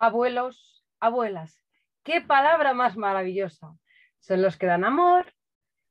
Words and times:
abuelos, 0.00 0.84
abuelas. 0.98 1.62
¡Qué 2.02 2.20
palabra 2.20 2.74
más 2.74 2.96
maravillosa! 2.96 3.76
Son 4.18 4.42
los 4.42 4.56
que 4.56 4.66
dan 4.66 4.84
amor 4.84 5.32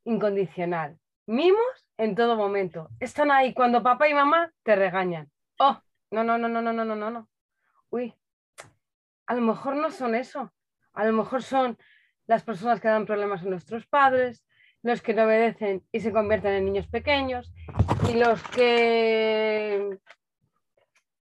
incondicional, 0.03 0.99
mimos 1.25 1.87
en 1.97 2.15
todo 2.15 2.35
momento. 2.35 2.89
Están 2.99 3.31
ahí 3.31 3.53
cuando 3.53 3.83
papá 3.83 4.09
y 4.09 4.13
mamá 4.13 4.51
te 4.63 4.75
regañan. 4.75 5.31
¡Oh! 5.59 5.79
No, 6.11 6.23
no, 6.23 6.37
no, 6.37 6.49
no, 6.49 6.61
no, 6.61 6.73
no, 6.73 6.83
no, 6.83 7.11
no. 7.11 7.29
Uy, 7.91 8.15
a 9.27 9.35
lo 9.35 9.41
mejor 9.41 9.75
no 9.75 9.91
son 9.91 10.15
eso. 10.15 10.51
A 10.93 11.05
lo 11.05 11.13
mejor 11.13 11.43
son 11.43 11.77
las 12.25 12.43
personas 12.43 12.81
que 12.81 12.87
dan 12.87 13.05
problemas 13.05 13.43
a 13.43 13.45
nuestros 13.45 13.85
padres, 13.85 14.43
los 14.81 15.01
que 15.01 15.13
no 15.13 15.25
obedecen 15.25 15.85
y 15.91 15.99
se 15.99 16.11
convierten 16.11 16.53
en 16.53 16.65
niños 16.65 16.87
pequeños, 16.87 17.53
y 18.09 18.13
los 18.13 18.41
que 18.49 19.99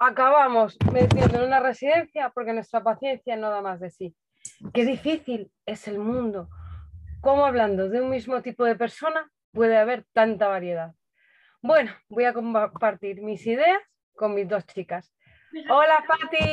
acabamos 0.04 0.76
metiendo 0.92 1.38
en 1.38 1.44
una 1.44 1.60
residencia 1.60 2.30
porque 2.30 2.52
nuestra 2.52 2.82
paciencia 2.82 3.36
no 3.36 3.50
da 3.50 3.62
más 3.62 3.80
de 3.80 3.90
sí. 3.90 4.16
Qué 4.72 4.84
difícil 4.84 5.50
es 5.66 5.88
el 5.88 5.98
mundo. 5.98 6.48
Cómo 7.20 7.46
hablando 7.46 7.88
de 7.88 8.00
un 8.00 8.10
mismo 8.10 8.42
tipo 8.42 8.64
de 8.64 8.76
persona 8.76 9.30
puede 9.52 9.76
haber 9.76 10.04
tanta 10.12 10.48
variedad. 10.48 10.92
Bueno, 11.62 11.92
voy 12.08 12.24
a 12.24 12.34
compartir 12.34 13.22
mis 13.22 13.46
ideas 13.46 13.80
con 14.14 14.34
mis 14.34 14.48
dos 14.48 14.66
chicas. 14.66 15.12
Hola, 15.70 16.04
Pati. 16.06 16.44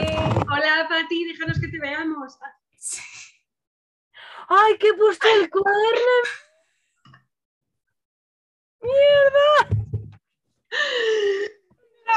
Hola, 0.50 0.88
Pati, 0.88 1.26
déjanos 1.26 1.60
que 1.60 1.68
te 1.68 1.80
veamos. 1.80 2.40
¡Ay, 4.48 4.78
qué 4.80 4.94
puesto 4.94 5.28
el 5.42 5.50
cuaderno! 5.50 6.16
¡Mierda! 8.82 9.82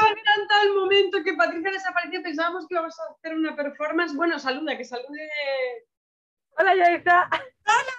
Me 0.01 0.07
ha 0.07 0.11
encantado 0.11 0.63
el 0.63 0.73
momento 0.73 1.23
que 1.23 1.33
Patricia 1.33 1.71
desapareció. 1.71 2.21
Pensábamos 2.21 2.67
que 2.67 2.75
íbamos 2.75 2.99
a 2.99 3.03
hacer 3.11 3.35
una 3.35 3.55
performance. 3.55 4.15
Bueno, 4.15 4.39
saluda, 4.39 4.77
que 4.77 4.83
salude. 4.85 5.29
Hola, 6.57 6.75
Yaisa. 6.75 7.29
Hola. 7.65 7.93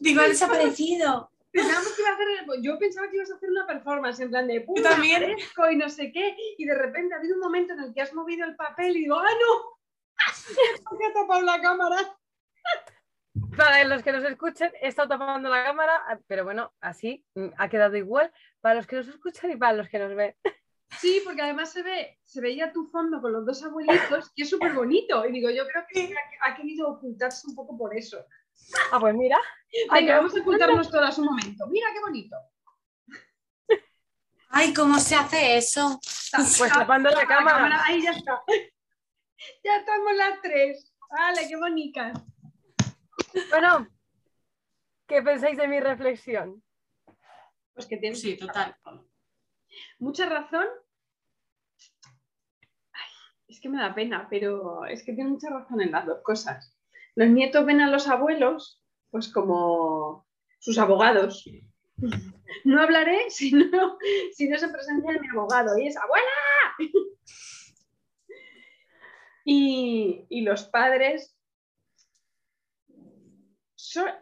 Digo, 0.00 0.20
ha 0.20 0.28
desaparecido. 0.28 1.30
Pensábamos 1.50 1.92
que 1.92 2.00
iba 2.00 2.10
a 2.10 2.14
hacer, 2.14 2.28
yo 2.62 2.78
pensaba 2.78 3.10
que 3.10 3.16
ibas 3.16 3.30
a 3.30 3.34
hacer 3.34 3.50
una 3.50 3.66
performance 3.66 4.20
en 4.20 4.30
plan 4.30 4.46
de 4.46 4.64
Yo 4.74 4.82
también. 4.82 5.36
y 5.70 5.76
no 5.76 5.90
sé 5.90 6.10
qué, 6.10 6.34
y 6.56 6.64
de 6.64 6.74
repente 6.74 7.14
ha 7.14 7.18
habido 7.18 7.34
un 7.34 7.42
momento 7.42 7.74
en 7.74 7.80
el 7.80 7.92
que 7.92 8.00
has 8.00 8.14
movido 8.14 8.46
el 8.46 8.56
papel 8.56 8.96
y 8.96 9.00
digo, 9.00 9.18
¡ah, 9.18 9.28
no! 9.28 9.78
¿Por 10.84 11.04
ha 11.04 11.12
tapado 11.12 11.42
la 11.42 11.60
cámara? 11.60 12.18
Para 13.56 13.84
los 13.84 14.02
que 14.02 14.12
nos 14.12 14.24
escuchen, 14.24 14.70
he 14.80 14.88
estado 14.88 15.08
tapando 15.08 15.48
la 15.48 15.64
cámara, 15.64 16.20
pero 16.26 16.44
bueno, 16.44 16.72
así 16.80 17.24
mm, 17.34 17.48
ha 17.56 17.68
quedado 17.68 17.96
igual 17.96 18.32
para 18.60 18.74
los 18.74 18.86
que 18.86 18.96
nos 18.96 19.08
escuchan 19.08 19.50
y 19.50 19.56
para 19.56 19.72
los 19.72 19.88
que 19.88 19.98
nos 19.98 20.14
ven. 20.14 20.34
Sí, 21.00 21.22
porque 21.24 21.40
además 21.40 21.72
se 21.72 21.82
ve, 21.82 22.18
se 22.22 22.40
veía 22.40 22.72
tu 22.72 22.84
fondo 22.84 23.20
con 23.22 23.32
los 23.32 23.46
dos 23.46 23.62
abuelitos, 23.64 24.30
que 24.36 24.42
es 24.42 24.50
súper 24.50 24.74
bonito. 24.74 25.24
Y 25.26 25.32
digo, 25.32 25.50
yo 25.50 25.66
creo 25.66 25.84
que 25.88 26.14
ha 26.42 26.54
querido 26.54 26.88
ocultarse 26.88 27.46
un 27.48 27.54
poco 27.54 27.76
por 27.78 27.96
eso. 27.96 28.24
Ah, 28.92 29.00
pues 29.00 29.14
mira. 29.14 29.38
Venga, 29.92 30.18
vamos 30.18 30.36
a 30.36 30.40
ocultarnos 30.40 30.90
todas 30.90 31.18
un 31.18 31.26
momento. 31.26 31.66
Mira 31.68 31.88
qué 31.94 32.00
bonito. 32.00 32.36
Ay, 34.50 34.74
¿cómo 34.74 34.98
se 34.98 35.14
hace 35.14 35.56
eso? 35.56 35.98
Pues 36.58 36.72
tapando 36.72 37.08
la, 37.08 37.26
cámara. 37.26 37.82
Ahí 37.86 38.02
ya 38.02 38.12
está. 38.12 38.42
Ya 39.64 39.78
estamos 39.78 40.14
las 40.14 40.40
tres. 40.40 40.94
Vale, 41.10 41.48
qué 41.48 41.56
bonitas. 41.56 42.12
Bueno, 43.50 43.88
¿qué 45.06 45.22
pensáis 45.22 45.56
de 45.56 45.68
mi 45.68 45.80
reflexión? 45.80 46.62
Pues 47.74 47.86
que 47.86 47.96
tienes. 47.96 48.20
Sí, 48.20 48.36
total. 48.36 48.76
Mucha 49.98 50.28
razón. 50.28 50.66
es 53.48 53.60
que 53.60 53.68
me 53.68 53.78
da 53.78 53.94
pena, 53.94 54.26
pero 54.30 54.86
es 54.86 55.04
que 55.04 55.12
tiene 55.12 55.30
mucha 55.30 55.50
razón 55.50 55.80
en 55.80 55.92
las 55.92 56.06
dos 56.06 56.22
cosas. 56.22 56.74
Los 57.14 57.28
nietos 57.28 57.66
ven 57.66 57.82
a 57.82 57.90
los 57.90 58.08
abuelos 58.08 58.82
pues 59.10 59.28
como 59.28 60.26
sus 60.58 60.78
abogados. 60.78 61.44
No 62.64 62.82
hablaré 62.82 63.30
si 63.30 63.52
no, 63.52 63.98
si 64.32 64.48
no 64.48 64.58
se 64.58 64.68
presenta 64.68 65.12
mi 65.12 65.28
abogado 65.28 65.78
y 65.78 65.86
es 65.86 65.96
abuela. 65.96 66.26
Y, 69.44 70.24
y 70.28 70.42
los 70.42 70.64
padres, 70.64 71.31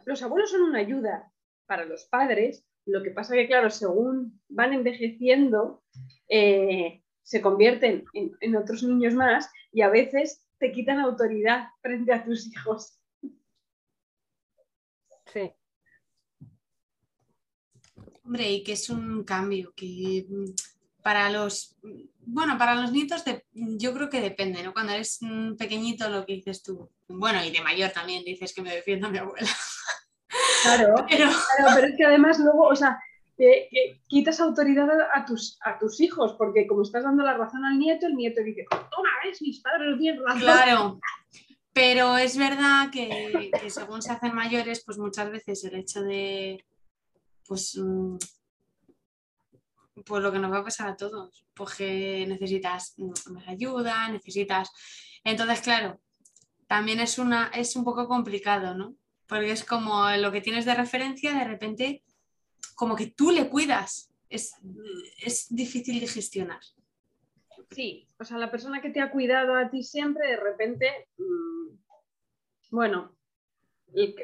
los 0.04 0.22
abuelos 0.22 0.50
son 0.50 0.62
una 0.62 0.80
ayuda 0.80 1.32
para 1.66 1.84
los 1.84 2.04
padres. 2.06 2.66
Lo 2.86 3.02
que 3.02 3.10
pasa 3.10 3.34
que, 3.34 3.46
claro, 3.46 3.70
según 3.70 4.40
van 4.48 4.72
envejeciendo, 4.72 5.82
eh, 6.28 7.02
se 7.22 7.40
convierten 7.40 8.04
en, 8.14 8.32
en 8.40 8.56
otros 8.56 8.82
niños 8.82 9.14
más 9.14 9.50
y 9.72 9.82
a 9.82 9.88
veces 9.88 10.46
te 10.58 10.72
quitan 10.72 10.98
autoridad 10.98 11.68
frente 11.80 12.12
a 12.12 12.24
tus 12.24 12.46
hijos. 12.46 12.98
Sí. 15.32 15.52
Hombre, 18.24 18.50
y 18.50 18.62
que 18.62 18.72
es 18.72 18.90
un 18.90 19.24
cambio 19.24 19.72
que 19.74 20.26
mm, 20.28 20.44
para 21.02 21.30
los, 21.30 21.76
bueno, 22.20 22.58
para 22.58 22.74
los 22.74 22.92
nietos 22.92 23.24
yo 23.52 23.92
creo 23.94 24.10
que 24.10 24.20
depende, 24.20 24.62
¿no? 24.62 24.72
Cuando 24.72 24.92
eres 24.92 25.20
pequeñito 25.58 26.08
lo 26.08 26.24
que 26.26 26.34
dices 26.34 26.62
tú, 26.62 26.90
bueno, 27.08 27.44
y 27.44 27.50
de 27.50 27.60
mayor 27.60 27.90
también 27.90 28.24
dices 28.24 28.54
que 28.54 28.62
me 28.62 28.74
defienda 28.74 29.08
mi 29.08 29.18
abuela. 29.18 29.48
Claro, 30.62 30.94
pero... 31.08 31.30
pero 31.74 31.86
es 31.86 31.96
que 31.96 32.04
además 32.04 32.38
luego, 32.38 32.68
o 32.68 32.76
sea, 32.76 32.98
quitas 34.06 34.40
autoridad 34.40 34.88
a 35.14 35.24
tus, 35.24 35.58
a 35.62 35.78
tus 35.78 36.00
hijos, 36.00 36.34
porque 36.36 36.66
como 36.66 36.82
estás 36.82 37.04
dando 37.04 37.22
la 37.24 37.34
razón 37.34 37.64
al 37.64 37.78
nieto, 37.78 38.06
el 38.06 38.14
nieto 38.14 38.42
dice, 38.42 38.66
toma, 38.70 39.08
ves, 39.24 39.40
mis 39.42 39.60
padres 39.60 39.98
tienen 39.98 40.22
razón. 40.22 40.40
Claro, 40.40 41.00
pero 41.72 42.16
es 42.18 42.36
verdad 42.36 42.90
que, 42.90 43.50
según 43.68 44.02
se 44.02 44.12
hacen 44.12 44.34
mayores, 44.34 44.82
pues 44.84 44.98
muchas 44.98 45.30
veces 45.30 45.64
el 45.64 45.76
hecho 45.76 46.02
de, 46.02 46.64
pues, 47.46 47.76
mm, 47.76 48.16
pues 50.04 50.22
lo 50.22 50.32
que 50.32 50.38
nos 50.38 50.52
va 50.52 50.58
a 50.58 50.64
pasar 50.64 50.88
a 50.88 50.96
todos, 50.96 51.44
porque 51.54 52.24
necesitas 52.28 52.94
más 52.98 53.48
ayuda, 53.48 54.08
necesitas... 54.08 54.70
Entonces, 55.24 55.60
claro, 55.60 56.00
también 56.66 57.00
es, 57.00 57.18
una, 57.18 57.48
es 57.48 57.76
un 57.76 57.84
poco 57.84 58.08
complicado, 58.08 58.74
¿no? 58.74 58.96
Porque 59.26 59.52
es 59.52 59.64
como 59.64 60.08
lo 60.16 60.32
que 60.32 60.40
tienes 60.40 60.64
de 60.64 60.74
referencia, 60.74 61.32
de 61.34 61.44
repente, 61.44 62.02
como 62.74 62.96
que 62.96 63.08
tú 63.08 63.30
le 63.30 63.48
cuidas. 63.48 64.10
Es, 64.28 64.54
es 65.18 65.46
difícil 65.50 66.00
de 66.00 66.06
gestionar. 66.06 66.60
Sí, 67.70 68.08
o 68.18 68.24
sea, 68.24 68.38
la 68.38 68.50
persona 68.50 68.80
que 68.80 68.90
te 68.90 69.00
ha 69.00 69.10
cuidado 69.10 69.54
a 69.54 69.70
ti 69.70 69.82
siempre, 69.82 70.28
de 70.28 70.36
repente, 70.36 71.08
mm, 71.18 71.76
bueno, 72.70 73.16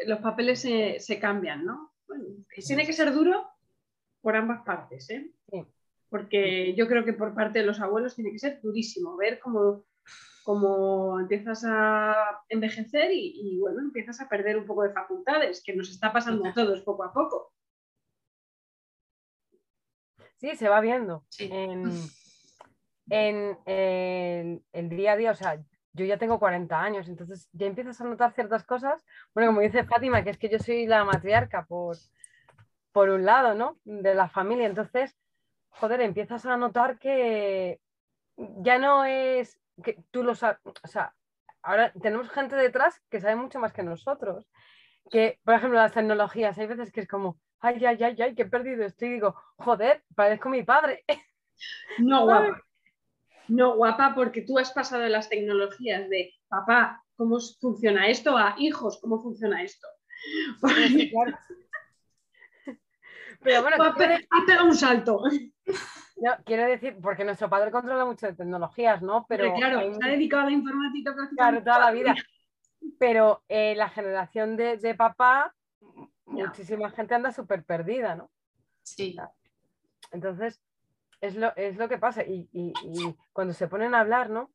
los 0.06 0.20
papeles 0.20 0.60
se, 0.60 1.18
cambian, 1.20 1.64
¿no? 1.64 1.92
tiene 2.66 2.86
que 2.86 2.92
ser 2.92 3.12
duro 3.12 3.55
por 4.26 4.34
ambas 4.34 4.62
partes, 4.64 5.08
¿eh? 5.10 5.30
Porque 6.08 6.74
yo 6.74 6.88
creo 6.88 7.04
que 7.04 7.12
por 7.12 7.32
parte 7.32 7.60
de 7.60 7.64
los 7.64 7.80
abuelos 7.80 8.16
tiene 8.16 8.32
que 8.32 8.40
ser 8.40 8.60
durísimo 8.60 9.16
ver 9.16 9.38
cómo, 9.38 9.84
cómo 10.42 11.20
empiezas 11.20 11.62
a 11.64 12.42
envejecer 12.48 13.12
y, 13.12 13.56
bueno, 13.60 13.82
empiezas 13.82 14.20
a 14.20 14.28
perder 14.28 14.58
un 14.58 14.66
poco 14.66 14.82
de 14.82 14.92
facultades, 14.92 15.62
que 15.62 15.76
nos 15.76 15.90
está 15.90 16.12
pasando 16.12 16.44
a 16.44 16.52
todos 16.52 16.82
poco 16.82 17.04
a 17.04 17.12
poco. 17.12 17.52
Sí, 20.38 20.56
se 20.56 20.68
va 20.68 20.80
viendo. 20.80 21.24
En, 21.38 21.84
en, 23.64 24.64
el 24.72 24.88
día 24.88 25.12
a 25.12 25.16
día, 25.16 25.30
o 25.30 25.36
sea, 25.36 25.62
yo 25.92 26.04
ya 26.04 26.18
tengo 26.18 26.40
40 26.40 26.82
años, 26.82 27.08
entonces 27.08 27.48
ya 27.52 27.68
empiezas 27.68 28.00
a 28.00 28.04
notar 28.04 28.32
ciertas 28.32 28.64
cosas. 28.64 29.06
Bueno, 29.32 29.50
como 29.50 29.60
dice 29.60 29.84
Fátima, 29.84 30.24
que 30.24 30.30
es 30.30 30.36
que 30.36 30.48
yo 30.48 30.58
soy 30.58 30.88
la 30.88 31.04
matriarca 31.04 31.64
por, 31.64 31.96
por 32.96 33.10
un 33.10 33.26
lado, 33.26 33.52
¿no? 33.52 33.78
De 33.84 34.14
la 34.14 34.30
familia. 34.30 34.64
Entonces, 34.64 35.14
joder, 35.68 36.00
empiezas 36.00 36.46
a 36.46 36.56
notar 36.56 36.98
que 36.98 37.78
ya 38.38 38.78
no 38.78 39.04
es 39.04 39.60
que 39.84 40.02
tú 40.10 40.22
lo 40.22 40.34
sabes, 40.34 40.60
o 40.64 40.88
sea, 40.88 41.14
ahora 41.60 41.92
tenemos 42.00 42.30
gente 42.30 42.56
detrás 42.56 42.98
que 43.10 43.20
sabe 43.20 43.36
mucho 43.36 43.58
más 43.58 43.74
que 43.74 43.82
nosotros. 43.82 44.46
Que, 45.10 45.38
por 45.44 45.52
ejemplo, 45.52 45.78
las 45.78 45.92
tecnologías, 45.92 46.56
hay 46.56 46.68
veces 46.68 46.90
que 46.90 47.00
es 47.02 47.06
como, 47.06 47.38
ay, 47.60 47.84
ay, 47.84 48.02
ay, 48.02 48.16
ay, 48.18 48.34
que 48.34 48.44
he 48.44 48.48
perdido 48.48 48.82
esto 48.86 49.04
y 49.04 49.10
digo, 49.10 49.34
joder, 49.58 50.02
parezco 50.14 50.48
mi 50.48 50.62
padre. 50.62 51.04
No, 51.98 52.24
guapa. 52.24 52.62
No, 53.48 53.76
guapa, 53.76 54.14
porque 54.14 54.40
tú 54.40 54.58
has 54.58 54.72
pasado 54.72 55.02
de 55.02 55.10
las 55.10 55.28
tecnologías 55.28 56.08
de 56.08 56.32
papá, 56.48 57.04
¿cómo 57.14 57.38
funciona 57.60 58.08
esto? 58.08 58.38
a 58.38 58.54
hijos, 58.58 58.98
¿cómo 59.02 59.22
funciona 59.22 59.62
esto? 59.62 59.86
Pero 63.46 63.62
bueno, 63.62 63.76
ha 63.80 63.94
pegado 63.94 64.66
un 64.66 64.74
salto. 64.74 65.22
No, 66.16 66.32
quiero 66.44 66.64
decir, 66.66 66.96
porque 67.00 67.24
nuestro 67.24 67.48
padre 67.48 67.70
controla 67.70 68.04
mucho 68.04 68.26
de 68.26 68.32
tecnologías, 68.32 69.02
¿no? 69.02 69.24
Pero, 69.28 69.54
claro, 69.54 69.94
se 69.94 70.04
ha 70.04 70.08
dedicado 70.08 70.42
a 70.42 70.46
la 70.46 70.50
informática 70.50 71.14
Claro, 71.36 71.62
toda 71.62 71.78
la 71.78 71.90
vida. 71.92 72.14
Pero 72.98 73.44
eh, 73.48 73.74
la 73.76 73.88
generación 73.88 74.56
de, 74.56 74.94
papá, 74.96 75.54
muchísima 76.24 76.90
gente 76.90 77.14
anda 77.14 77.30
súper 77.30 77.64
perdida, 77.64 78.16
¿no? 78.16 78.30
Sí. 78.82 79.14
Entonces, 80.10 80.60
es 81.20 81.36
lo, 81.36 81.54
que 81.88 81.98
pasa. 81.98 82.24
Y, 82.26 82.72
cuando 83.32 83.54
se 83.54 83.68
ponen 83.68 83.94
a 83.94 84.00
hablar, 84.00 84.28
¿no? 84.28 84.50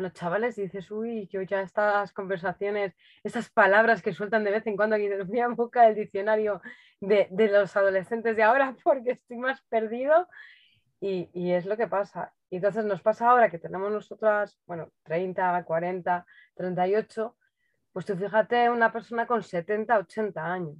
Los 0.00 0.12
chavales 0.12 0.56
dices, 0.56 0.90
uy, 0.90 1.28
yo 1.28 1.42
ya 1.42 1.60
estas 1.60 2.12
conversaciones, 2.12 2.94
estas 3.22 3.50
palabras 3.50 4.02
que 4.02 4.12
sueltan 4.12 4.44
de 4.44 4.50
vez 4.50 4.66
en 4.66 4.76
cuando 4.76 4.96
aquí 4.96 5.08
voy 5.08 5.40
a 5.40 5.48
buscar 5.48 5.88
el 5.88 5.94
diccionario 5.94 6.60
de, 7.00 7.28
de, 7.30 7.48
los 7.48 7.76
adolescentes 7.76 8.36
de 8.36 8.42
ahora 8.42 8.76
porque 8.84 9.12
estoy 9.12 9.38
más 9.38 9.62
perdido 9.68 10.28
y, 11.00 11.30
y, 11.32 11.52
es 11.52 11.66
lo 11.66 11.76
que 11.76 11.86
pasa. 11.86 12.32
Y 12.50 12.56
entonces 12.56 12.84
nos 12.84 13.02
pasa 13.02 13.30
ahora 13.30 13.50
que 13.50 13.58
tenemos 13.58 13.90
nosotras, 13.90 14.58
bueno, 14.66 14.90
30, 15.04 15.64
40, 15.64 16.26
38, 16.54 17.36
pues 17.92 18.06
tú 18.06 18.16
fíjate 18.16 18.70
una 18.70 18.92
persona 18.92 19.26
con 19.26 19.42
70, 19.42 19.98
80 19.98 20.44
años. 20.44 20.76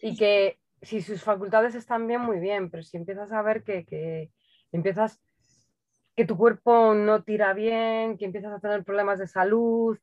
Y 0.00 0.16
que 0.16 0.58
si 0.82 1.00
sus 1.00 1.22
facultades 1.22 1.74
están 1.74 2.06
bien, 2.06 2.20
muy 2.20 2.40
bien, 2.40 2.70
pero 2.70 2.82
si 2.82 2.96
empiezas 2.96 3.32
a 3.32 3.42
ver 3.42 3.62
que, 3.62 3.84
que 3.86 4.30
empiezas 4.72 5.20
que 6.14 6.24
tu 6.24 6.36
cuerpo 6.36 6.94
no 6.94 7.22
tira 7.22 7.54
bien, 7.54 8.18
que 8.18 8.26
empiezas 8.26 8.52
a 8.52 8.60
tener 8.60 8.84
problemas 8.84 9.18
de 9.18 9.26
salud, 9.26 9.98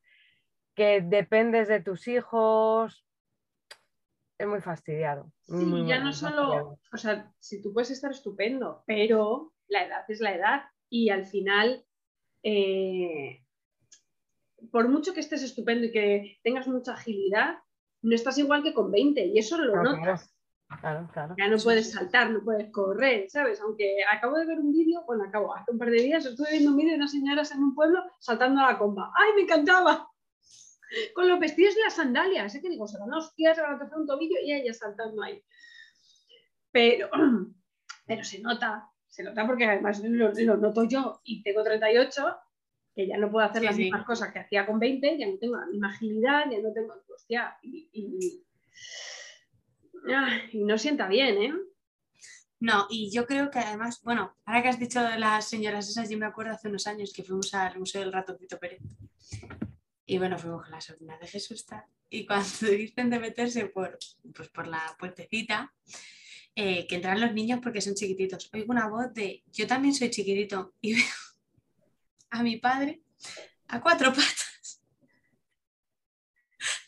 que 0.76 1.02
dependes 1.02 1.68
de 1.68 1.82
tus 1.82 2.08
hijos. 2.08 3.06
Es 4.38 4.48
muy 4.48 4.62
fastidiado. 4.62 5.32
Sí, 5.42 5.86
ya 5.86 6.00
no 6.00 6.14
solo, 6.14 6.80
o 6.92 6.98
sea, 6.98 7.32
si 7.40 7.62
tú 7.62 7.74
puedes 7.74 7.92
estar 7.92 8.12
estupendo, 8.12 8.84
pero 8.88 9.54
la 9.68 9.86
edad 9.86 10.06
es 10.08 10.22
la 10.22 10.34
edad 10.34 10.62
y 10.90 11.10
al 11.10 11.26
final, 11.26 11.86
eh, 12.44 13.44
por 14.72 14.88
mucho 14.88 15.14
que 15.14 15.20
estés 15.20 15.44
estupendo 15.44 15.88
y 15.88 15.92
que 15.92 16.40
tengas 16.44 16.68
mucha 16.68 16.94
agilidad, 16.94 17.60
no 18.02 18.16
estás 18.16 18.38
igual 18.38 18.64
que 18.64 18.74
con 18.74 18.92
20 18.92 19.26
y 19.26 19.38
eso 19.38 19.58
lo 19.58 19.84
notas. 19.84 20.34
Ya 21.38 21.48
no 21.48 21.58
puedes 21.58 21.92
saltar, 21.92 22.30
no 22.30 22.44
puedes 22.44 22.72
correr, 22.72 23.30
¿sabes? 23.30 23.60
Aunque 23.62 24.04
acabo 24.10 24.38
de 24.38 24.46
ver 24.46 24.60
un 24.60 24.72
vídeo, 24.72 25.04
bueno, 25.06 25.24
acabo, 25.26 25.56
hace 25.56 25.72
un 25.72 25.80
par 25.80 25.90
de 25.90 26.02
días 26.02 26.26
estuve 26.26 26.52
viendo 26.52 26.72
un 26.72 26.78
vídeo 26.78 26.92
de 26.92 26.98
unas 26.98 27.12
señoras 27.12 27.52
en 27.52 27.64
un 27.64 27.76
pueblo 27.76 28.04
saltando 28.20 28.62
a 28.62 28.72
la 28.72 28.78
comba. 28.78 29.12
¡Ay, 29.16 29.32
me 29.36 29.42
encantaba! 29.42 30.08
Con 31.14 31.28
los 31.28 31.40
vestidos 31.40 31.76
y 31.76 31.82
las 31.82 31.96
sandalias, 31.96 32.54
¿eh? 32.56 32.62
que 32.62 32.70
digo, 32.70 32.88
se 32.88 33.00
van 33.00 33.14
a 33.14 33.18
hostias, 33.18 33.56
se 33.56 33.62
van 33.62 33.74
a 33.74 33.76
hacer 33.76 33.98
un 33.98 34.08
tobillo 34.08 34.38
y 34.44 34.54
ella 34.54 34.74
saltando 34.74 35.22
ahí. 35.24 35.44
Pero, 36.72 37.10
pero 38.06 38.24
se 38.24 38.40
nota, 38.40 38.90
se 39.08 39.24
nota 39.24 39.46
porque 39.46 39.66
además 39.66 40.02
lo, 40.04 40.58
noto 40.58 40.84
yo 40.84 41.20
y 41.24 41.44
tengo 41.44 41.64
38, 41.64 42.38
que 42.96 43.08
ya 43.08 43.18
no 43.18 43.32
puedo 43.32 43.46
hacer 43.46 43.64
las 43.64 43.78
mismas 43.78 44.06
cosas 44.06 44.32
que 44.32 44.40
hacía 44.40 44.66
con 44.66 44.80
20, 44.80 45.18
ya 45.18 45.28
no 45.28 45.38
tengo 45.38 45.58
la 45.58 45.66
misma 45.66 45.90
agilidad, 45.90 46.50
ya 46.50 46.60
no 46.60 46.72
tengo, 46.74 46.94
hostia, 47.14 47.58
y 47.62 47.90
y 47.92 48.46
no 50.54 50.78
sienta 50.78 51.08
bien, 51.08 51.42
¿eh? 51.42 51.54
No, 52.62 52.88
y 52.90 53.10
yo 53.10 53.26
creo 53.26 53.50
que 53.50 53.60
además, 53.60 54.02
bueno, 54.04 54.36
ahora 54.46 54.62
que 54.62 54.68
has 54.68 54.80
dicho 54.80 55.02
de 55.02 55.18
las 55.18 55.48
señoras 55.48 55.88
esas, 55.90 56.10
yo 56.10 56.18
me 56.18 56.26
acuerdo 56.26 56.52
hace 56.52 56.68
unos 56.68 56.88
años 56.88 57.14
que 57.14 57.24
fuimos 57.24 57.54
al 57.54 57.80
Museo 57.80 58.02
del 58.02 58.12
Ratoncito 58.12 58.60
Pérez. 58.60 58.82
Y 60.06 60.18
bueno, 60.18 60.38
fuimos 60.38 60.64
con 60.64 60.72
la 60.72 60.82
sobrina 60.82 61.18
de 61.18 61.28
Jesús. 61.28 61.66
Y 62.10 62.26
cuando 62.26 62.48
dicen 62.70 63.10
de 63.10 63.20
meterse 63.20 63.68
por, 63.68 63.98
pues 64.36 64.50
por 64.50 64.68
la 64.68 64.82
puertecita, 65.00 65.74
eh, 66.56 66.86
que 66.88 66.96
entran 66.96 67.22
los 67.22 67.34
niños 67.34 67.62
porque 67.64 67.80
son 67.80 67.96
chiquititos. 67.96 68.50
Oigo 68.52 68.72
una 68.72 68.90
voz 68.90 69.14
de 69.14 69.44
yo 69.54 69.66
también 69.66 69.94
soy 69.94 70.10
chiquitito 70.10 70.74
y 70.82 70.96
veo 70.96 71.14
a 72.32 72.44
mi 72.44 72.58
padre 72.58 73.02
a 73.68 73.80
cuatro 73.80 74.10
patas. 74.14 74.82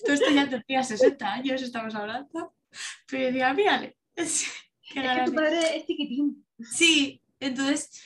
Tú 0.04 0.12
esto 0.12 0.30
ya 0.32 0.50
tendría 0.50 0.84
60 0.84 1.32
años, 1.32 1.62
estamos 1.62 1.96
hablando. 1.96 2.54
Pero 3.12 3.26
decía, 3.26 3.54
mírale. 3.54 3.98
Es, 4.16 4.46
que 4.90 5.02
tu 5.26 5.34
padre 5.34 5.78
es 5.78 5.86
chiquitín. 5.86 6.46
Sí, 6.60 7.22
entonces, 7.40 8.02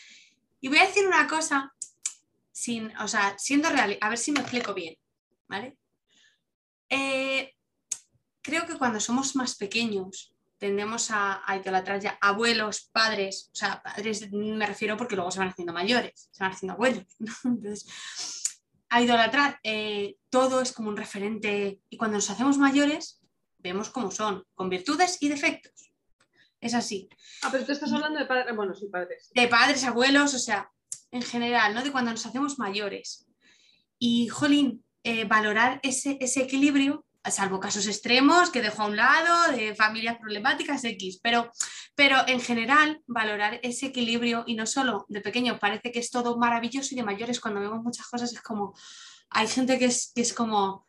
y 0.60 0.68
voy 0.68 0.80
a 0.80 0.88
decir 0.88 1.06
una 1.06 1.28
cosa, 1.28 1.74
sin, 2.52 2.96
o 2.98 3.08
sea, 3.08 3.38
siendo 3.38 3.70
real, 3.70 3.98
a 4.02 4.10
ver 4.10 4.18
si 4.18 4.32
me 4.32 4.40
explico 4.40 4.74
bien, 4.74 4.96
¿vale? 5.48 5.78
Eh, 6.90 7.54
creo 8.42 8.66
que 8.66 8.78
cuando 8.78 9.00
somos 9.00 9.36
más 9.36 9.56
pequeños 9.56 10.34
tendemos 10.58 11.12
a, 11.12 11.44
a 11.46 11.58
idolatrar 11.58 12.00
ya 12.00 12.18
abuelos, 12.22 12.90
padres, 12.92 13.50
o 13.54 13.56
sea, 13.56 13.84
padres 13.84 14.32
me 14.32 14.66
refiero 14.66 14.98
porque 14.98 15.16
luego 15.16 15.32
se 15.32 15.40
van 15.40 15.50
haciendo 15.50 15.74
mayores, 15.74 16.30
se 16.32 16.44
van 16.44 16.54
haciendo 16.54 16.74
abuelos, 16.74 17.06
Entonces, 17.44 17.86
a 18.90 19.02
idolatrar 19.02 19.60
eh, 19.64 20.16
todo 20.30 20.62
es 20.62 20.72
como 20.72 20.90
un 20.90 20.98
referente 20.98 21.80
y 21.90 21.98
cuando 21.98 22.18
nos 22.18 22.30
hacemos 22.30 22.58
mayores 22.58 23.22
vemos 23.66 23.90
cómo 23.90 24.12
son, 24.12 24.46
con 24.54 24.70
virtudes 24.70 25.18
y 25.22 25.28
defectos. 25.28 25.92
Es 26.62 26.74
así. 26.76 27.10
Ah, 27.42 27.50
pero 27.52 27.66
tú 27.66 27.72
estás 27.72 27.92
hablando 27.92 28.20
de 28.20 28.26
padres, 28.26 28.56
bueno, 28.56 28.76
sí, 28.76 28.88
padres. 28.88 29.32
De 29.34 29.48
padres, 29.48 29.84
abuelos, 29.84 30.34
o 30.36 30.40
sea, 30.40 30.72
en 31.12 31.24
general, 31.24 31.74
¿no? 31.74 31.84
De 31.84 31.92
cuando 31.92 32.12
nos 32.12 32.26
hacemos 32.26 32.60
mayores. 32.60 33.28
Y, 33.98 34.28
jolín, 34.28 34.84
eh, 35.04 35.26
valorar 35.26 35.80
ese, 35.82 36.18
ese 36.22 36.44
equilibrio, 36.44 37.06
salvo 37.32 37.60
casos 37.60 37.88
extremos 37.88 38.52
que 38.52 38.62
dejo 38.62 38.84
a 38.84 38.88
un 38.88 38.98
lado, 38.98 39.52
de 39.52 39.74
familias 39.74 40.18
problemáticas 40.20 40.84
X, 40.84 41.20
pero, 41.24 41.52
pero 41.96 42.18
en 42.28 42.40
general 42.40 43.02
valorar 43.08 43.60
ese 43.64 43.88
equilibrio 43.88 44.44
y 44.46 44.54
no 44.54 44.68
solo 44.68 45.06
de 45.10 45.22
pequeño 45.22 45.58
parece 45.60 45.92
que 45.92 46.00
es 46.00 46.12
todo 46.12 46.38
maravilloso 46.38 46.90
y 46.92 46.98
de 46.98 47.04
mayores 47.04 47.40
cuando 47.40 47.62
vemos 47.62 47.84
muchas 47.84 48.08
cosas 48.08 48.32
es 48.32 48.42
como, 48.42 48.74
hay 49.30 49.48
gente 49.48 49.80
que 49.80 49.86
es, 49.86 50.12
que 50.14 50.22
es 50.22 50.34
como, 50.34 50.86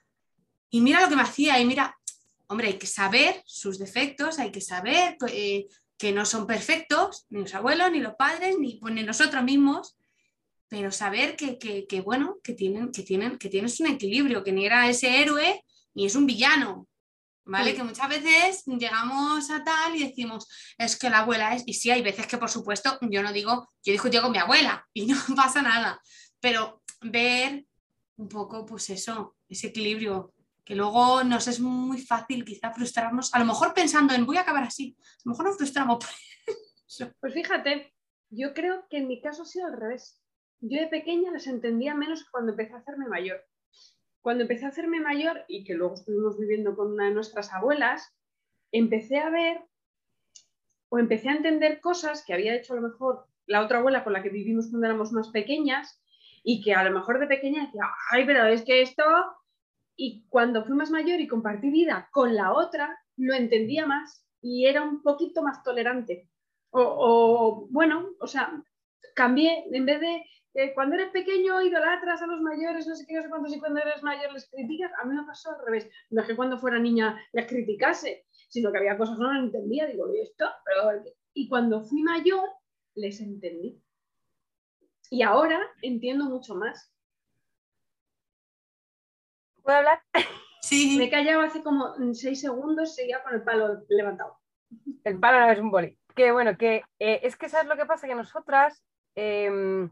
y 0.70 0.81
mira 0.81 1.00
lo 1.00 1.08
que 1.08 1.17
me 1.17 1.23
hacía, 1.23 1.58
y 1.58 1.64
mira, 1.64 1.96
hombre, 2.48 2.69
hay 2.69 2.78
que 2.78 2.87
saber 2.87 3.43
sus 3.44 3.78
defectos, 3.78 4.38
hay 4.38 4.50
que 4.50 4.60
saber 4.60 5.16
eh, 5.28 5.66
que 5.98 6.12
no 6.12 6.25
son 6.25 6.46
perfectos, 6.46 7.26
ni 7.31 7.40
los 7.40 7.54
abuelos, 7.54 7.90
ni 7.90 8.00
los 8.00 8.14
padres, 8.14 8.56
ni, 8.58 8.76
pues, 8.76 8.94
nosotros 8.94 9.43
mismos, 9.43 9.96
pero 10.69 10.90
saber 10.90 11.37
que, 11.37 12.00
bueno, 12.04 12.38
que 12.43 12.52
tienen, 12.52 12.90
que, 12.90 13.02
tienen, 13.02 13.38
que 13.38 13.48
tienes 13.48 13.78
un 13.81 13.87
equilibrio, 13.87 14.43
que 14.43 14.52
ni 14.52 14.66
era 14.66 14.88
ese 14.88 15.20
héroe 15.20 15.62
ni 15.94 16.06
es 16.06 16.14
un 16.14 16.26
villano. 16.26 16.88
¿Vale? 17.48 17.76
Que 17.76 17.84
muchas 17.84 18.08
veces 18.08 18.64
llegamos 18.66 19.49
a 19.50 19.62
tal 19.62 19.94
y 19.94 20.04
decimos, 20.04 20.49
es 20.76 20.99
que 20.99 21.08
la 21.08 21.20
abuela 21.20 21.54
es, 21.54 21.62
y 21.64 21.75
sí, 21.75 21.92
hay 21.92 22.02
veces 22.02 22.26
que 22.26 22.38
por 22.38 22.50
supuesto, 22.50 22.99
yo 23.02 23.22
no 23.22 23.32
digo, 23.32 23.70
yo 23.84 23.92
discutí 23.92 24.19
con 24.19 24.32
mi 24.32 24.38
abuela 24.38 24.84
y 24.92 25.06
no 25.06 25.16
pasa 25.37 25.62
nada, 25.62 26.00
pero 26.40 26.82
ver 27.02 27.64
un 28.16 28.28
poco, 28.28 28.66
pues 28.66 28.90
eso, 28.90 29.37
ese 29.49 29.69
equilibrio, 29.69 30.34
que 30.66 30.74
luego 30.74 31.22
nos 31.22 31.46
es 31.46 31.60
muy 31.60 31.98
fácil 31.98 32.44
quizá 32.44 32.72
frustrarnos, 32.72 33.32
a 33.32 33.38
lo 33.38 33.44
mejor 33.44 33.72
pensando 33.72 34.12
en 34.12 34.26
voy 34.26 34.36
a 34.36 34.40
acabar 34.40 34.64
así, 34.64 34.96
a 35.00 35.22
lo 35.24 35.30
mejor 35.30 35.46
nos 35.46 35.56
frustramos. 35.56 36.04
pues 37.20 37.32
fíjate, 37.32 37.94
yo 38.30 38.52
creo 38.52 38.84
que 38.90 38.98
en 38.98 39.06
mi 39.06 39.22
caso 39.22 39.42
ha 39.42 39.46
sido 39.46 39.66
al 39.66 39.78
revés. 39.78 40.20
Yo 40.58 40.80
de 40.80 40.88
pequeña 40.88 41.30
las 41.30 41.46
entendía 41.46 41.94
menos 41.94 42.28
cuando 42.30 42.50
empecé 42.50 42.75
a 42.75 42.78
hacerme 42.78 43.06
mayor. 43.06 43.44
Cuando 44.20 44.42
empecé 44.42 44.64
a 44.64 44.70
hacerme 44.70 45.00
mayor 45.00 45.44
y 45.46 45.62
que 45.62 45.75
luego 45.75 45.94
estuvimos 45.94 46.37
viviendo 46.37 46.75
con 46.75 46.92
una 46.92 47.04
de 47.04 47.14
nuestras 47.14 47.52
abuelas, 47.52 48.12
empecé 48.73 49.18
a 49.18 49.30
ver 49.30 49.64
o 50.88 50.99
empecé 50.99 51.28
a 51.28 51.37
entender 51.37 51.80
cosas 51.80 52.25
que 52.26 52.35
había 52.35 52.56
hecho 52.56 52.73
a 52.73 52.76
lo 52.76 52.88
mejor 52.88 53.28
la 53.46 53.61
otra 53.62 53.78
abuela 53.78 54.02
con 54.02 54.12
la 54.12 54.23
que 54.23 54.30
vivimos 54.30 54.68
cuando 54.68 54.88
éramos 54.88 55.12
más 55.12 55.28
pequeñas 55.28 56.02
y 56.42 56.61
que 56.61 56.75
a 56.75 56.82
lo 56.82 56.90
mejor 56.90 57.20
de 57.20 57.28
pequeña 57.28 57.66
decía, 57.66 57.85
ay, 58.11 58.26
pero 58.26 58.46
es 58.46 58.64
que 58.64 58.82
esto 58.82 59.04
y 59.97 60.26
cuando 60.29 60.65
fui 60.65 60.76
más 60.76 60.91
mayor 60.91 61.21
y 61.21 61.26
compartí 61.26 61.71
vida 61.71 62.09
con 62.12 62.35
la 62.35 62.53
otra, 62.53 62.99
lo 63.17 63.35
entendía 63.35 63.87
más 63.87 64.26
y 64.41 64.67
era 64.67 64.83
un 64.83 65.03
poquito 65.03 65.43
más 65.43 65.62
tolerante. 65.62 66.29
O, 66.71 67.67
bueno, 67.71 68.11
o 68.21 68.26
sea, 68.26 68.62
cambié, 69.15 69.65
en 69.73 69.87
vez 69.87 70.00
de 70.00 70.23
eh, 70.55 70.75
cuando 70.75 70.97
eres 70.97 71.09
pequeño 71.11 71.62
idolatras 71.62 72.21
a 72.21 72.26
los 72.26 72.41
mayores, 72.41 72.87
no 72.87 72.95
sé 72.95 73.07
qué, 73.07 73.15
no 73.15 73.23
sé 73.23 73.29
cuántos, 73.29 73.55
y 73.55 73.59
cuando 73.59 73.81
eres 73.81 74.03
mayor 74.03 74.33
les 74.33 74.49
criticas, 74.50 74.91
a 75.00 75.07
mí 75.07 75.15
me 75.15 75.25
pasó 75.25 75.50
al 75.50 75.65
revés. 75.65 75.88
No 76.11 76.21
es 76.21 76.29
que 76.29 76.37
cuando 76.37 76.59
fuera 76.59 76.79
niña 76.79 77.19
les 77.33 77.47
criticase, 77.47 78.26
sino 78.49 78.71
que 78.71 78.79
había 78.79 78.99
cosas 78.99 79.17
que 79.17 79.23
no 79.23 79.38
entendía, 79.38 79.87
digo, 79.87 80.15
¿y 80.15 80.21
esto? 80.21 80.47
Pero, 80.65 81.03
y 81.33 81.49
cuando 81.49 81.83
fui 81.83 82.03
mayor, 82.03 82.49
les 82.95 83.21
entendí. 83.21 83.83
Y 85.11 85.23
ahora 85.23 85.61
entiendo 85.83 86.25
mucho 86.26 86.55
más. 86.55 86.93
¿Puedo 89.66 89.78
hablar? 89.78 90.00
Sí. 90.61 90.96
Me 90.96 91.04
he 91.04 91.11
callado 91.11 91.42
hace 91.42 91.62
como 91.62 91.94
seis 92.14 92.40
segundos, 92.40 92.94
seguía 92.94 93.23
con 93.23 93.35
el 93.35 93.42
palo 93.42 93.85
levantado. 93.88 94.38
El 95.02 95.18
palo 95.18 95.40
no 95.40 95.50
es 95.50 95.58
un 95.58 95.70
boli. 95.70 95.99
Que 96.14 96.30
bueno, 96.32 96.56
que 96.56 96.82
eh, 97.00 97.20
es 97.25 97.37
que 97.37 97.49
sabes 97.49 97.66
lo 97.66 97.76
que 97.76 97.85
pasa, 97.85 98.06
que 98.06 98.14
nosotras, 98.14 98.85
em, 99.16 99.90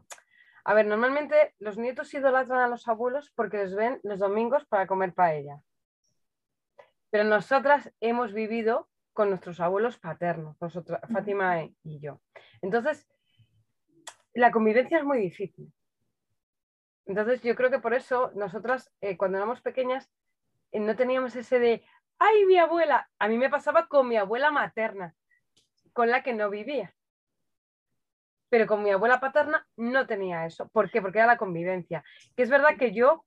a 0.63 0.73
ver, 0.73 0.85
normalmente 0.85 1.53
los 1.59 1.77
nietos 1.77 2.13
idolatran 2.13 2.59
a 2.59 2.67
los 2.69 2.87
abuelos 2.87 3.31
porque 3.35 3.57
les 3.57 3.75
ven 3.75 3.99
los 4.03 4.19
domingos 4.19 4.65
para 4.65 4.87
comer 4.87 5.13
paella. 5.13 5.59
Pero 7.09 7.25
nosotras 7.25 7.91
hemos 7.99 8.33
vivido 8.33 8.89
con 9.11 9.29
nuestros 9.29 9.59
abuelos 9.59 9.97
paternos, 9.97 10.55
nosotras, 10.61 11.01
Fátima 11.11 11.63
y 11.83 11.99
yo. 11.99 12.21
Entonces, 12.61 13.07
la 14.33 14.51
convivencia 14.51 14.97
es 14.97 15.03
muy 15.03 15.19
difícil. 15.19 15.71
Entonces 17.05 17.41
yo 17.43 17.55
creo 17.55 17.69
que 17.71 17.79
por 17.79 17.93
eso 17.93 18.31
nosotras 18.35 18.91
eh, 19.01 19.17
cuando 19.17 19.37
éramos 19.37 19.61
pequeñas 19.61 20.09
eh, 20.71 20.79
no 20.79 20.95
teníamos 20.95 21.35
ese 21.35 21.59
de, 21.59 21.83
ay, 22.19 22.45
mi 22.45 22.57
abuela. 22.57 23.09
A 23.19 23.27
mí 23.27 23.37
me 23.37 23.49
pasaba 23.49 23.87
con 23.87 24.07
mi 24.07 24.17
abuela 24.17 24.51
materna, 24.51 25.15
con 25.93 26.09
la 26.09 26.23
que 26.23 26.33
no 26.33 26.49
vivía. 26.49 26.95
pero 28.49 28.67
con 28.67 28.83
mi 28.83 28.91
abuela 28.91 29.19
paterna 29.19 29.67
no 29.75 30.07
tenía 30.07 30.45
eso. 30.45 30.69
¿Por 30.69 30.89
qué? 30.89 31.01
Porque 31.01 31.17
era 31.19 31.27
la 31.27 31.37
convivencia. 31.37 32.03
Que 32.35 32.43
es 32.43 32.49
verdad 32.49 32.77
que 32.77 32.93
yo, 32.93 33.25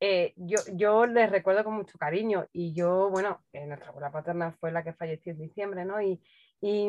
eh, 0.00 0.32
yo, 0.36 0.58
yo 0.74 1.06
les 1.06 1.30
recuerdo 1.30 1.64
con 1.64 1.74
mucho 1.74 1.98
cariño 1.98 2.46
y 2.52 2.74
yo, 2.74 3.08
bueno, 3.10 3.44
nuestra 3.52 3.90
abuela 3.90 4.10
paterna 4.10 4.52
fue 4.60 4.72
la 4.72 4.82
que 4.82 4.92
falleció 4.94 5.32
en 5.32 5.38
diciembre, 5.38 5.84
¿no? 5.84 6.00
Y, 6.02 6.20
y, 6.60 6.88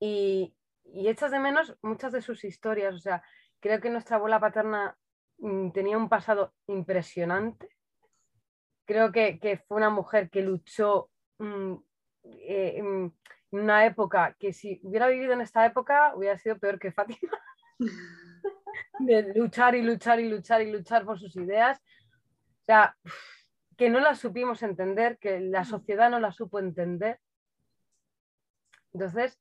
y, 0.00 0.54
y 0.84 1.08
echas 1.08 1.30
de 1.30 1.38
menos 1.38 1.76
muchas 1.82 2.12
de 2.12 2.22
sus 2.22 2.44
historias. 2.44 2.94
O 2.94 2.98
sea, 2.98 3.22
creo 3.62 3.80
que 3.80 3.88
nuestra 3.88 4.16
abuela 4.16 4.40
paterna 4.40 4.98
mm, 5.38 5.70
tenía 5.70 5.96
un 5.96 6.08
pasado 6.08 6.52
impresionante. 6.66 7.68
Creo 8.84 9.12
que, 9.12 9.38
que 9.38 9.56
fue 9.56 9.76
una 9.78 9.88
mujer 9.88 10.28
que 10.28 10.42
luchó 10.42 11.08
mm, 11.38 11.74
eh, 12.24 12.74
en 12.76 13.14
una 13.52 13.86
época 13.86 14.34
que 14.38 14.52
si 14.52 14.80
hubiera 14.82 15.06
vivido 15.06 15.32
en 15.32 15.40
esta 15.40 15.64
época 15.64 16.12
hubiera 16.16 16.36
sido 16.38 16.58
peor 16.58 16.78
que 16.78 16.92
Fátima. 16.92 17.38
de 18.98 19.32
luchar 19.34 19.74
y 19.74 19.82
luchar 19.82 20.20
y 20.20 20.28
luchar 20.28 20.62
y 20.62 20.72
luchar 20.72 21.04
por 21.04 21.18
sus 21.18 21.36
ideas. 21.36 21.78
O 21.78 22.64
sea, 22.64 22.96
que 23.76 23.90
no 23.90 24.00
las 24.00 24.18
supimos 24.18 24.62
entender, 24.62 25.18
que 25.18 25.40
la 25.40 25.64
sociedad 25.64 26.10
no 26.10 26.18
la 26.18 26.32
supo 26.32 26.58
entender. 26.58 27.20
Entonces, 28.92 29.38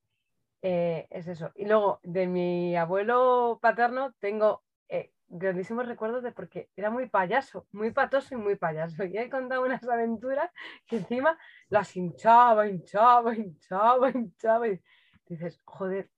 eh, 0.62 1.08
es 1.10 1.28
eso. 1.28 1.52
Y 1.56 1.66
luego, 1.66 2.00
de 2.04 2.28
mi 2.28 2.76
abuelo 2.76 3.60
paterno, 3.62 4.14
tengo 4.20 4.64
eh, 4.90 5.12
grandísimos 5.28 5.88
recuerdos 5.88 6.24
de 6.24 6.32
porque 6.32 6.70
era 6.76 6.90
muy 6.90 7.10
payaso, 7.10 7.68
muy 7.72 7.92
patoso 7.92 8.36
y 8.36 8.38
muy 8.38 8.56
payaso. 8.56 9.04
Y 9.06 9.18
he 9.18 9.30
contado 9.30 9.64
unas 9.64 9.84
aventuras 9.84 10.52
que 10.86 10.98
encima 10.98 11.38
las 11.70 11.96
hinchaba, 11.96 12.68
hinchaba, 12.68 13.36
hinchaba, 13.36 14.10
hinchaba. 14.10 14.68
Y 14.68 14.80
dices, 15.28 15.62
joder, 15.66 16.10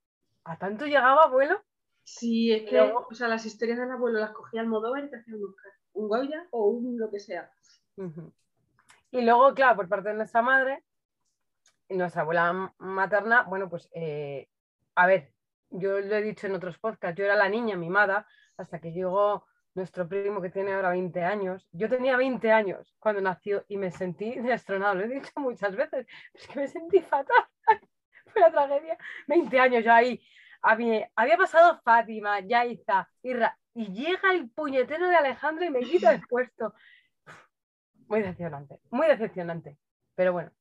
¿a 0.44 0.58
tanto 0.58 0.86
llegaba 0.86 1.24
abuelo? 1.24 1.62
Sí, 2.04 2.52
es 2.52 2.64
que, 2.70 2.78
Luego- 2.78 3.08
o 3.10 3.14
sea, 3.14 3.28
las 3.28 3.46
historias 3.46 3.78
del 3.78 3.92
abuelo 3.92 4.20
las 4.20 4.32
cogía 4.32 4.60
al 4.60 4.66
Almodóvar 4.66 5.06
y 5.06 5.10
te 5.10 5.18
hacía 5.18 5.36
un 5.36 5.46
Oscar. 5.46 5.72
Un 5.94 6.08
Goya 6.10 6.48
o 6.52 6.68
un 6.68 6.98
lo 6.98 7.10
que 7.12 7.20
sea. 7.20 7.50
Y 9.12 9.22
luego, 9.22 9.54
claro, 9.54 9.76
por 9.76 9.88
parte 9.88 10.10
de 10.10 10.16
nuestra 10.16 10.42
madre, 10.42 10.84
nuestra 11.98 12.22
abuela 12.22 12.74
materna, 12.78 13.44
bueno, 13.44 13.70
pues, 13.70 13.90
eh, 13.94 14.48
a 14.96 15.08
ver, 15.08 15.34
yo 15.70 16.00
lo 16.00 16.16
he 16.16 16.22
dicho 16.22 16.48
en 16.48 16.56
otros 16.56 16.78
podcasts, 16.78 17.18
yo 17.18 17.26
era 17.26 17.36
la 17.36 17.50
niña 17.50 17.76
mimada 17.76 18.28
hasta 18.58 18.80
que 18.80 18.92
llegó 18.92 19.46
nuestro 19.76 20.08
primo 20.08 20.42
que 20.42 20.50
tiene 20.50 20.74
ahora 20.74 20.90
20 20.90 21.24
años. 21.24 21.68
Yo 21.72 21.90
tenía 21.90 22.16
20 22.16 22.52
años 22.52 22.96
cuando 23.00 23.22
nació 23.22 23.66
y 23.68 23.78
me 23.78 23.92
sentí 23.92 24.36
destronado, 24.36 24.96
lo 24.96 25.06
he 25.06 25.08
dicho 25.08 25.32
muchas 25.38 25.76
veces, 25.76 26.06
es 26.34 26.48
que 26.48 26.60
me 26.60 26.68
sentí 26.68 27.02
fatal, 27.02 27.46
fue 28.28 28.42
la 28.42 28.52
tragedia. 28.52 28.98
20 29.28 29.60
años 29.60 29.84
yo 29.84 29.94
ahí, 29.94 30.22
había, 30.62 31.10
había 31.16 31.38
pasado 31.38 31.80
Fátima, 31.84 32.40
Yaiza, 32.42 33.10
Irra, 33.24 33.58
y 33.74 33.92
llega 33.92 34.32
el 34.32 34.50
puñetero 34.52 35.08
de 35.08 35.16
Alejandro 35.16 35.66
y 35.66 35.72
me 35.72 35.82
quita 35.82 36.14
el 36.14 36.22
puesto. 36.28 36.74
Muy 38.08 38.20
decepcionante, 38.20 38.80
muy 38.92 39.08
decepcionante. 39.08 39.78
Pero 40.16 40.34
bueno. 40.34 40.52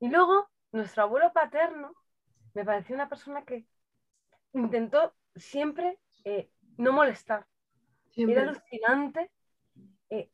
Y 0.00 0.08
luego, 0.08 0.48
nuestro 0.72 1.04
abuelo 1.04 1.32
paterno 1.32 1.94
me 2.54 2.64
pareció 2.64 2.94
una 2.94 3.08
persona 3.08 3.44
que 3.44 3.66
intentó 4.52 5.14
siempre 5.34 5.98
eh, 6.24 6.50
no 6.76 6.92
molestar. 6.92 7.46
Siempre. 8.10 8.34
Era 8.40 8.50
alucinante 8.50 9.30
eh, 10.10 10.30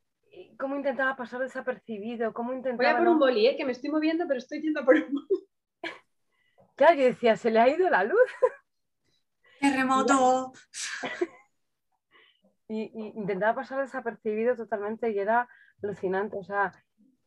cómo 0.59 0.77
intentaba 0.77 1.15
pasar 1.17 1.41
desapercibido, 1.41 2.33
cómo 2.33 2.49
Voy 2.49 2.57
intentaba... 2.59 2.91
a 2.91 2.97
por 2.97 3.05
no- 3.05 3.13
un 3.13 3.19
boli, 3.19 3.47
¿eh? 3.47 3.57
que 3.57 3.65
me 3.65 3.73
estoy 3.73 3.91
moviendo, 3.91 4.27
pero 4.27 4.39
estoy 4.39 4.63
yendo 4.63 4.81
a 4.81 4.85
por 4.85 4.95
un 4.97 5.13
boli. 5.13 5.47
Claro, 6.75 6.95
yo 6.97 7.05
decía, 7.05 7.37
se 7.37 7.51
le 7.51 7.61
ha 7.61 7.69
ido 7.69 7.89
la 7.91 8.03
luz. 8.03 8.19
Terremoto. 9.61 10.53
Y, 12.69 12.85
y 12.95 13.09
intentaba 13.19 13.55
pasar 13.57 13.81
desapercibido 13.83 14.57
totalmente 14.57 15.11
y 15.11 15.19
era 15.19 15.47
alucinante. 15.83 16.39
O 16.39 16.43
sea, 16.43 16.73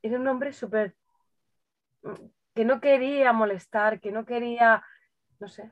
era 0.02 0.18
un 0.20 0.28
hombre 0.28 0.52
súper... 0.52 0.96
que 2.54 2.66
no 2.66 2.80
quería 2.80 3.34
molestar, 3.34 4.00
que 4.00 4.12
no 4.12 4.26
quería... 4.26 4.84
No 5.40 5.48
sé. 5.48 5.72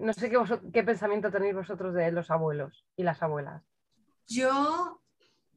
No 0.00 0.12
sé, 0.12 0.32
qué, 0.72 0.82
pensamiento 0.82 1.30
tenéis 1.30 1.54
vosotros 1.54 1.94
de 1.94 2.10
los 2.10 2.30
abuelos 2.30 2.84
y 2.96 3.02
las 3.02 3.22
abuelas. 3.22 3.62
Yo, 4.26 5.02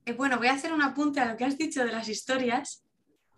eh, 0.05 0.13
bueno, 0.13 0.37
voy 0.37 0.47
a 0.47 0.53
hacer 0.53 0.73
un 0.73 0.81
apunte 0.81 1.21
a 1.21 1.31
lo 1.31 1.37
que 1.37 1.45
has 1.45 1.57
dicho 1.57 1.85
de 1.85 1.91
las 1.91 2.09
historias, 2.09 2.85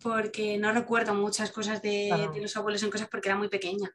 porque 0.02 0.58
no 0.58 0.72
recuerdo 0.72 1.14
muchas 1.14 1.52
cosas 1.52 1.80
de, 1.80 2.08
Claro. 2.08 2.32
de 2.32 2.40
los 2.40 2.56
abuelos 2.56 2.82
en 2.82 2.90
cosas 2.90 3.08
porque 3.08 3.28
era 3.28 3.38
muy 3.38 3.48
pequeña. 3.48 3.88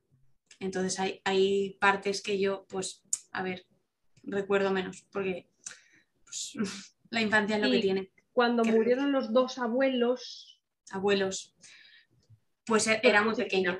Entonces 0.60 0.98
hay, 1.00 1.22
hay 1.26 1.78
partes 1.82 2.24
que 2.24 2.40
yo, 2.40 2.66
pues, 2.70 3.04
a 3.32 3.44
ver, 3.44 3.66
recuerdo 4.24 4.72
menos, 4.72 5.06
porque 5.12 5.50
pues, 6.24 6.54
la 7.10 7.22
infancia 7.22 7.58
es 7.58 7.62
lo 7.62 7.70
que 7.70 7.82
tiene. 7.82 8.12
Cuando 8.32 8.64
murieron 8.64 9.12
los 9.12 9.34
dos 9.34 9.60
abuelos, 9.60 10.56
Abuelos, 10.92 11.56
pues 12.66 12.88
e- 12.88 13.00
era 13.04 13.22
muy 13.24 13.36
pequeña. 13.36 13.80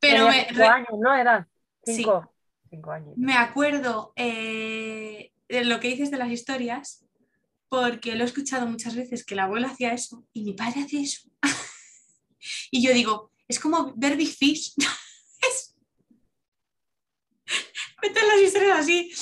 Pero 0.00 0.28
me, 0.28 0.46
cinco 0.48 0.62
años, 0.64 0.88
¿no? 0.98 1.14
Eran 1.14 1.48
Sí. 1.84 1.96
cinco, 1.96 2.32
cinco 2.70 2.90
años. 2.92 3.14
me 3.16 3.34
acuerdo 3.34 4.12
eh, 4.16 5.32
de 5.48 5.64
lo 5.64 5.80
que 5.80 5.88
dices 5.88 6.10
de 6.10 6.16
las 6.18 6.30
historias, 6.30 7.04
porque 7.68 8.14
lo 8.14 8.22
he 8.22 8.26
escuchado 8.26 8.66
muchas 8.66 8.94
veces 8.96 9.24
que 9.24 9.34
el 9.34 9.40
abuelo 9.40 9.66
hacía 9.66 9.92
eso 9.92 10.24
y 10.32 10.44
mi 10.44 10.52
padre 10.54 10.82
hacía 10.84 11.00
eso. 11.02 11.28
y 12.70 12.82
yo 12.86 12.92
digo, 12.92 13.30
es 13.48 13.58
como 13.60 13.92
ver 13.96 14.16
Big 14.16 14.34
Fish. 14.34 14.74
Cuentan 18.00 18.28
las 18.28 18.40
historias 18.40 18.78
así. 18.78 19.12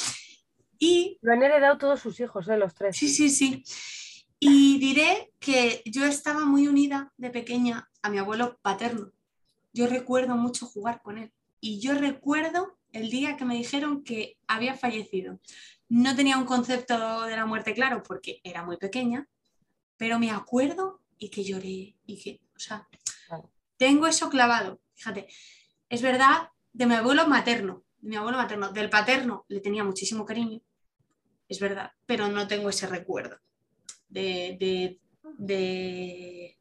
Y 0.79 1.19
Lo 1.23 1.33
han 1.33 1.43
heredado 1.43 1.79
todos 1.79 2.01
sus 2.01 2.19
hijos, 2.21 2.49
¿eh? 2.49 2.57
los 2.57 2.75
tres. 2.75 2.97
sí, 2.97 3.09
sí, 3.09 3.31
sí. 3.31 3.63
Y 4.45 4.81
diré 4.81 5.33
que 5.39 5.85
yo 5.87 6.05
estaba 6.05 6.45
muy 6.45 6.67
unida 6.67 7.13
de 7.17 7.31
pequeña 7.31 7.89
a 8.03 8.11
mi 8.11 8.19
abuelo 8.19 8.59
paterno. 8.61 9.13
Yo 9.73 9.87
recuerdo 9.87 10.35
mucho 10.35 10.67
jugar 10.67 11.01
con 11.01 11.17
él. 11.17 11.33
Y 11.61 11.79
yo 11.79 11.95
recuerdo 11.95 12.77
el 12.91 13.09
día 13.09 13.37
que 13.37 13.45
me 13.45 13.55
dijeron 13.55 14.03
que 14.03 14.37
había 14.49 14.75
fallecido. 14.75 15.39
No 15.89 16.17
tenía 16.17 16.39
un 16.39 16.45
concepto 16.45 17.23
de 17.23 17.37
la 17.37 17.47
muerte 17.47 17.73
claro 17.73 18.03
porque 18.03 18.41
era 18.43 18.65
muy 18.65 18.79
pequeña, 18.79 19.29
pero 19.97 20.19
me 20.19 20.33
acuerdo 20.33 21.01
y 21.19 21.29
que 21.29 21.45
lloré 21.45 21.95
y 22.05 22.21
que, 22.21 22.41
o 22.57 22.59
sea, 22.59 22.89
tengo 23.77 24.09
eso 24.09 24.29
clavado. 24.29 24.81
Fíjate, 24.95 25.29
es 25.89 26.03
verdad 26.03 26.49
de 26.73 26.87
mi 26.87 26.95
abuelo 26.95 27.29
materno, 27.29 27.85
de 28.01 28.09
mi 28.09 28.17
abuelo 28.17 28.39
materno, 28.39 28.73
del 28.73 28.91
paterno 28.91 29.45
le 29.47 29.61
tenía 29.61 29.85
muchísimo 29.85 30.27
cariño, 30.27 30.61
es 31.47 31.61
verdad, 31.61 31.93
pero 32.07 32.27
no 32.27 32.49
tengo 32.49 32.71
ese 32.71 32.89
recuerdo 32.89 33.39
de, 34.13 34.57
de, 34.61 35.01
de... 35.39 36.59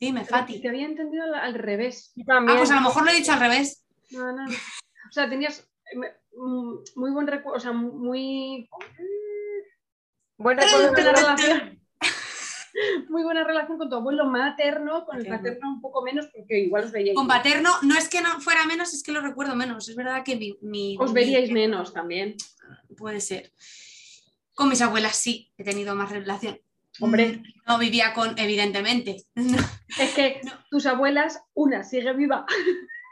Dime, 0.00 0.24
Fati. 0.24 0.60
te 0.60 0.68
había 0.68 0.86
entendido 0.86 1.24
al, 1.34 1.54
revés. 1.54 2.12
Y 2.16 2.22
Ah, 2.22 2.26
también, 2.26 2.58
pues 2.58 2.70
a 2.70 2.76
lo 2.76 2.80
mejor 2.82 3.04
lo 3.04 3.10
he 3.10 3.14
dicho 3.14 3.32
al 3.32 3.40
revés. 3.40 3.84
No, 4.10 4.32
no. 4.32 4.44
O 4.50 5.12
sea, 5.12 5.28
tenías 5.28 5.68
mm, 6.36 6.74
muy 6.96 7.10
buen 7.12 7.26
recuerdo, 7.26 7.56
o 7.56 7.60
sea, 7.60 7.72
muy, 7.72 8.68
buen 10.36 10.58
recuerdo 10.58 10.92
relación. 10.94 11.80
Muy 13.08 13.22
buena 13.22 13.44
relación 13.44 13.78
con 13.78 13.88
tu 13.88 13.94
abuelo 13.94 14.24
materno, 14.26 15.04
con 15.06 15.16
el 15.16 15.26
paterno 15.28 15.74
un 15.74 15.80
poco 15.80 16.02
menos, 16.02 16.26
porque 16.34 16.58
igual 16.58 16.82
os 16.82 16.90
veíais. 16.90 17.14
Con 17.14 17.28
paterno, 17.28 17.70
no 17.82 17.96
es 17.96 18.08
que 18.08 18.20
no 18.20 18.40
fuera 18.40 18.66
menos, 18.66 18.92
es 18.92 19.04
que 19.04 19.12
lo 19.12 19.20
recuerdo 19.20 19.54
menos. 19.54 19.88
Es 19.88 19.94
verdad 19.94 20.24
que 20.24 20.34
mi... 20.34 20.58
mi- 20.60 20.96
Os 20.98 21.10
mi- 21.10 21.14
veríais 21.20 21.52
menos 21.52 21.92
también. 21.92 22.34
Puede 22.96 23.20
ser. 23.20 23.52
Con 24.54 24.68
mis 24.68 24.80
abuelas 24.82 25.16
sí, 25.16 25.52
he 25.58 25.64
tenido 25.64 25.94
más 25.94 26.10
relación. 26.10 26.58
Hombre. 27.00 27.38
Mm, 27.38 27.42
No 27.66 27.78
vivía 27.78 28.12
con, 28.14 28.38
evidentemente. 28.38 29.24
Es 29.98 30.14
que 30.14 30.40
No. 30.44 30.52
tus 30.70 30.86
abuelas, 30.86 31.40
una 31.54 31.82
sigue 31.84 32.12
viva, 32.14 32.46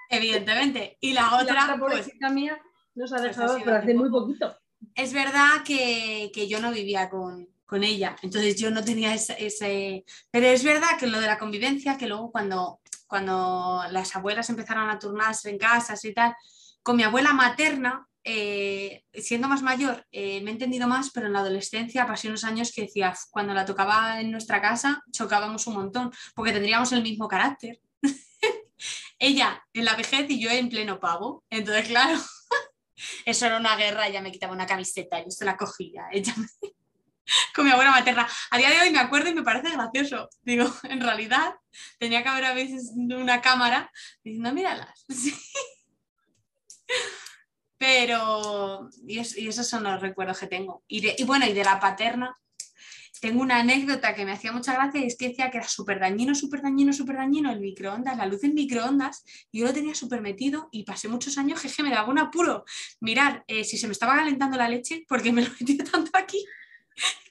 evidentemente. 0.08 0.98
Y 1.00 1.12
la 1.12 1.20
y 1.20 1.24
la 1.24 1.36
otra, 1.42 1.64
otra 1.74 1.78
pues, 1.78 2.10
mía 2.32 2.58
nos 2.94 3.12
ha 3.12 3.16
pues 3.16 3.38
ha 3.38 3.42
dejado 3.42 3.58
por 3.64 3.72
hace 3.74 3.94
muy 3.94 4.10
poquito. 4.10 4.56
es 4.94 5.12
verdad 5.12 5.62
que, 5.64 6.30
que 6.34 6.48
yo 6.48 6.60
no 6.60 6.70
vivía 6.72 7.08
con, 7.08 7.48
con 7.66 7.82
ella, 7.84 8.16
entonces 8.22 8.56
yo 8.60 8.70
no 8.70 8.84
tenía 8.84 9.14
ese, 9.14 9.34
ese- 9.44 10.04
Pero 10.30 10.46
es 10.46 10.62
verdad 10.64 10.98
que 10.98 11.06
lo 11.06 11.20
de 11.20 11.26
la 11.26 11.38
convivencia, 11.38 11.96
que 11.96 12.06
luego 12.06 12.30
cuando, 12.30 12.80
cuando 13.06 13.82
las 13.90 14.14
abuelas 14.16 14.48
empezaron 14.50 14.90
a 14.90 14.98
turnarse 14.98 15.50
en 15.50 15.58
casas 15.58 16.04
y 16.04 16.12
tal, 16.12 16.34
con 16.82 16.96
mi 16.96 17.04
abuela 17.04 17.32
materna, 17.32 18.06
eh, 18.24 19.04
siendo 19.14 19.48
más 19.48 19.62
mayor, 19.62 20.06
eh, 20.12 20.40
me 20.42 20.50
he 20.50 20.52
entendido 20.54 20.86
más, 20.86 21.10
pero 21.12 21.26
en 21.26 21.32
la 21.32 21.40
adolescencia 21.40 22.06
pasé 22.06 22.28
unos 22.28 22.44
años 22.44 22.72
que 22.74 22.82
decía, 22.82 23.10
"Uf, 23.10 23.30
cuando 23.30 23.54
la 23.54 23.64
tocaba 23.64 24.20
en 24.20 24.30
nuestra 24.30 24.60
casa, 24.60 25.02
chocábamos 25.10 25.66
un 25.66 25.74
montón, 25.74 26.10
porque 26.34 26.52
tendríamos 26.52 26.92
el 26.92 27.02
mismo 27.02 27.28
carácter. 27.28 27.80
Ella 29.18 29.62
en 29.72 29.84
la 29.84 29.96
vejez 29.96 30.28
y 30.30 30.40
yo 30.40 30.50
en 30.50 30.68
pleno 30.68 31.00
pavo. 31.00 31.44
Entonces, 31.50 31.88
claro, 31.88 32.18
eso 33.26 33.46
era 33.46 33.58
una 33.58 33.76
guerra, 33.76 34.06
ella 34.06 34.20
me 34.20 34.32
quitaba 34.32 34.52
una 34.52 34.66
camiseta, 34.66 35.22
yo 35.22 35.30
se 35.30 35.44
la 35.44 35.56
cogía, 35.56 36.06
ella 36.12 36.34
con 37.54 37.64
mi 37.64 37.70
abuela 37.72 37.90
materna. 37.90 38.28
A 38.50 38.58
día 38.58 38.70
de 38.70 38.80
hoy 38.80 38.90
me 38.90 38.98
acuerdo 38.98 39.30
y 39.30 39.34
me 39.34 39.42
parece 39.42 39.70
gracioso. 39.70 40.28
Digo, 40.42 40.72
en 40.84 41.00
realidad 41.00 41.54
tenía 41.98 42.22
que 42.22 42.28
haber 42.28 42.44
a 42.44 42.54
veces 42.54 42.92
una 42.96 43.40
cámara 43.40 43.90
diciendo, 44.22 44.52
míralas. 44.52 45.04
Sí. 45.08 45.34
Pero, 47.82 48.88
y, 49.08 49.18
esos 49.18 49.68
son 49.68 49.82
los 49.82 50.00
recuerdos 50.00 50.38
que 50.38 50.46
tengo. 50.46 50.84
Y, 50.86 51.24
bueno, 51.24 51.46
y 51.48 51.52
de 51.52 51.64
la 51.64 51.80
paterna, 51.80 52.38
tengo 53.20 53.42
una 53.42 53.58
anécdota 53.58 54.14
que 54.14 54.24
me 54.24 54.30
hacía 54.30 54.52
mucha 54.52 54.74
gracia 54.74 55.00
y 55.00 55.08
es 55.08 55.16
que 55.16 55.30
decía 55.30 55.50
que 55.50 55.58
era 55.58 55.66
súper 55.66 55.98
dañino, 55.98 56.32
súper 56.36 56.62
dañino, 56.62 56.92
súper 56.92 57.16
dañino 57.16 57.50
el 57.50 57.58
microondas, 57.58 58.16
la 58.16 58.26
luz 58.26 58.44
en 58.44 58.54
microondas, 58.54 59.24
yo 59.52 59.66
lo 59.66 59.72
tenía 59.72 59.96
súper 59.96 60.20
metido 60.20 60.68
y 60.70 60.84
pasé 60.84 61.08
muchos 61.08 61.36
años 61.38 61.60
que, 61.60 61.82
me 61.82 61.90
daba 61.90 62.08
un 62.08 62.20
apuro. 62.20 62.64
Mirar 63.00 63.42
eh, 63.48 63.64
si 63.64 63.76
se 63.76 63.88
me 63.88 63.94
estaba 63.94 64.14
calentando 64.14 64.56
la 64.56 64.68
leche, 64.68 65.04
porque 65.08 65.32
me 65.32 65.42
lo 65.42 65.50
metí 65.60 65.76
tanto 65.76 66.12
aquí 66.14 66.38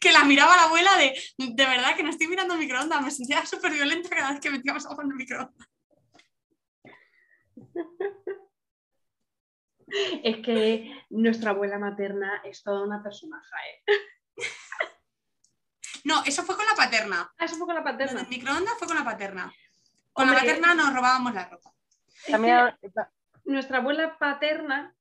que 0.01 0.11
la 0.11 0.25
miraba 0.25 0.57
la 0.57 0.63
abuela 0.63 0.97
de, 0.97 1.15
de 1.37 1.65
verdad 1.65 1.95
que 1.95 2.03
no 2.03 2.09
estoy 2.09 2.27
mirando 2.27 2.55
el 2.55 2.59
microondas, 2.59 3.01
me 3.01 3.11
sentía 3.11 3.45
súper 3.45 3.71
violenta 3.71 4.09
cada 4.09 4.31
vez 4.31 4.41
que 4.41 4.51
metíamos 4.51 4.85
algo 4.85 5.01
en 5.01 5.11
el 5.11 5.15
microondas. 5.15 5.67
Es 10.23 10.37
que 10.37 11.05
nuestra 11.09 11.51
abuela 11.51 11.77
materna 11.77 12.41
es 12.43 12.63
toda 12.63 12.83
una 12.83 13.03
personaje. 13.03 13.55
¿eh? 13.87 13.91
No, 16.03 16.23
eso 16.25 16.41
fue 16.41 16.55
con 16.55 16.65
la 16.65 16.75
paterna. 16.75 17.31
Ah, 17.37 17.45
eso 17.45 17.57
fue 17.57 17.67
con 17.67 17.75
la 17.75 17.83
paterna. 17.83 18.21
El 18.21 18.27
microondas 18.27 18.73
fue 18.79 18.87
con 18.87 18.97
la 18.97 19.03
paterna. 19.03 19.53
Con 20.13 20.27
la 20.27 20.33
paterna 20.33 20.73
nos 20.73 20.93
robábamos 20.93 21.33
la 21.33 21.47
ropa. 21.47 21.73
nuestra 23.45 23.77
abuela 23.77 24.17
paterna, 24.17 24.95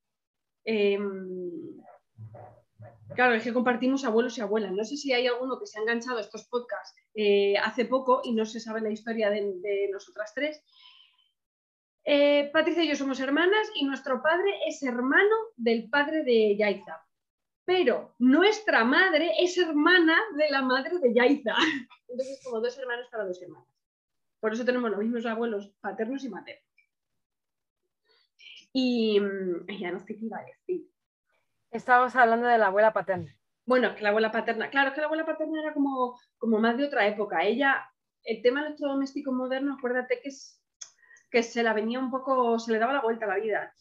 em, 0.64 1.82
claro, 3.14 3.34
es 3.34 3.42
que 3.42 3.52
compartimos 3.52 4.04
abuelos 4.04 4.36
y 4.38 4.40
abuelas. 4.40 4.72
No 4.72 4.84
sé 4.84 4.96
si 4.96 5.12
hay 5.12 5.26
alguno 5.26 5.58
que 5.58 5.66
se 5.66 5.78
ha 5.78 5.82
enganchado 5.82 6.18
a 6.18 6.20
estos 6.20 6.46
podcasts 6.48 6.94
eh, 7.14 7.56
hace 7.58 7.86
poco 7.86 8.20
y 8.24 8.32
no 8.32 8.46
se 8.46 8.60
sabe 8.60 8.80
la 8.80 8.90
historia 8.90 9.30
de, 9.30 9.88
nosotras 9.92 10.32
tres. 10.34 10.62
Eh, 12.04 12.50
Patricia 12.52 12.82
y 12.82 12.88
yo 12.88 12.96
somos 12.96 13.20
hermanas 13.20 13.70
y 13.74 13.84
nuestro 13.84 14.22
padre 14.22 14.52
es 14.66 14.82
hermano 14.82 15.36
del 15.56 15.88
padre 15.90 16.24
de 16.24 16.56
Yaiza 16.56 17.00
pero 17.70 18.16
nuestra 18.18 18.82
madre 18.82 19.30
es 19.38 19.56
hermana 19.56 20.18
de 20.36 20.50
la 20.50 20.60
madre 20.60 20.98
de 20.98 21.14
Yaiza. 21.14 21.54
Entonces, 22.08 22.40
como 22.42 22.60
dos 22.60 22.76
hermanos 22.76 23.06
para 23.12 23.24
dos 23.24 23.40
hermanas. 23.40 23.68
Por 24.40 24.52
eso 24.52 24.64
tenemos 24.64 24.90
los 24.90 24.98
mismos 24.98 25.24
abuelos 25.24 25.70
paternos 25.80 26.24
y 26.24 26.30
maternos. 26.30 26.64
Y 28.72 29.20
mm, 29.20 29.66
ya 29.78 29.92
no 29.92 30.00
sé 30.00 30.16
qué 30.16 30.24
iba 30.24 30.38
a 30.38 30.44
decir. 30.44 30.90
Estábamos 31.70 32.16
hablando 32.16 32.48
de 32.48 32.58
la 32.58 32.66
abuela 32.66 32.92
paterna. 32.92 33.32
Bueno, 33.66 33.94
que 33.94 34.02
la 34.02 34.08
abuela 34.08 34.32
paterna, 34.32 34.68
claro, 34.68 34.92
que 34.92 35.00
la 35.00 35.06
abuela 35.06 35.24
paterna 35.24 35.62
era 35.62 35.72
como, 35.72 36.18
como 36.38 36.58
más 36.58 36.76
de 36.76 36.86
otra 36.86 37.06
época. 37.06 37.44
Ella, 37.44 37.88
el 38.24 38.42
tema 38.42 38.66
electrodoméstico 38.66 39.30
moderno, 39.30 39.74
acuérdate 39.74 40.20
que, 40.20 40.30
es, 40.30 40.59
que 41.30 41.42
se 41.42 41.62
la 41.62 41.72
venía 41.72 41.98
un 41.98 42.10
poco, 42.10 42.58
se 42.58 42.72
le 42.72 42.78
daba 42.78 42.92
la 42.92 43.02
vuelta 43.02 43.24
a 43.24 43.28
la 43.28 43.36
vida. 43.36 43.74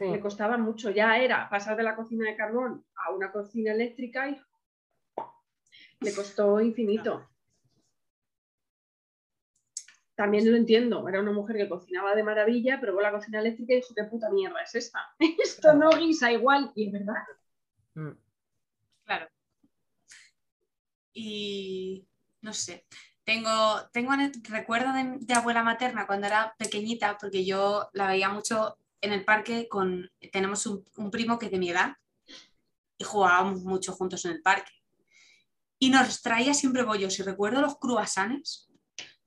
Le 0.00 0.18
costaba 0.20 0.56
mucho, 0.58 0.90
ya 0.90 1.18
era 1.18 1.48
pasar 1.48 1.76
de 1.76 1.84
la 1.84 1.94
cocina 1.94 2.28
de 2.28 2.36
carbón 2.36 2.84
a 2.96 3.12
una 3.12 3.30
cocina 3.30 3.72
eléctrica 3.72 4.28
y 4.28 4.40
le 6.00 6.14
costó 6.14 6.60
infinito. 6.60 7.28
También 10.16 10.48
lo 10.50 10.56
entiendo, 10.56 11.08
era 11.08 11.20
una 11.20 11.32
mujer 11.32 11.56
que 11.56 11.68
cocinaba 11.68 12.14
de 12.14 12.22
maravilla, 12.22 12.78
pero 12.80 12.94
con 12.94 13.02
la 13.02 13.12
cocina 13.12 13.40
eléctrica 13.40 13.72
y 13.72 13.76
dijo, 13.76 13.94
¿qué 13.94 14.04
puta 14.04 14.30
mierda 14.30 14.62
es 14.62 14.74
esta? 14.74 15.00
Esto 15.42 15.74
no 15.74 15.90
guisa 15.90 16.30
igual, 16.30 16.70
y 16.74 16.86
es 16.86 16.92
verdad. 16.92 17.22
Mm. 17.94 18.12
Claro. 19.04 19.28
Y 21.12 22.06
no 22.42 22.52
sé, 22.52 22.84
tengo, 23.24 23.80
tengo 23.92 24.12
recuerdo 24.50 24.92
de, 24.92 25.34
abuela 25.34 25.62
materna 25.62 26.06
cuando 26.06 26.26
era 26.26 26.54
pequeñita, 26.58 27.16
porque 27.18 27.44
yo 27.44 27.88
la 27.92 28.06
veía 28.06 28.28
mucho 28.28 28.78
en 29.00 29.12
el 29.12 29.24
parque 29.24 29.68
con, 29.68 30.10
tenemos 30.32 30.66
un, 30.66 31.10
primo 31.10 31.38
que 31.38 31.46
es 31.46 31.52
de 31.52 31.58
mi 31.58 31.70
edad 31.70 31.96
y 32.98 33.04
jugábamos 33.04 33.62
mucho 33.64 33.92
juntos 33.92 34.24
en 34.24 34.32
el 34.32 34.42
parque. 34.42 34.72
Y 35.78 35.90
nos 35.90 36.22
traía 36.22 36.54
siempre 36.54 36.82
bollos. 36.82 37.18
Y 37.18 37.22
recuerdo 37.22 37.60
los 37.60 37.78
cruasanes, 37.78 38.70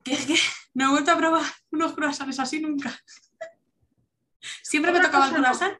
que 0.02 0.14
es 0.14 0.26
que 0.26 0.34
no 0.74 0.86
he 0.86 0.90
vuelto 0.90 1.12
a 1.12 1.16
probar 1.16 1.42
unos 1.70 1.92
cruasanes 1.92 2.38
así 2.40 2.60
nunca. 2.60 2.90
Siempre 4.62 4.92
me 4.92 5.00
tocaba 5.00 5.28
el 5.28 5.34
croissant. 5.34 5.78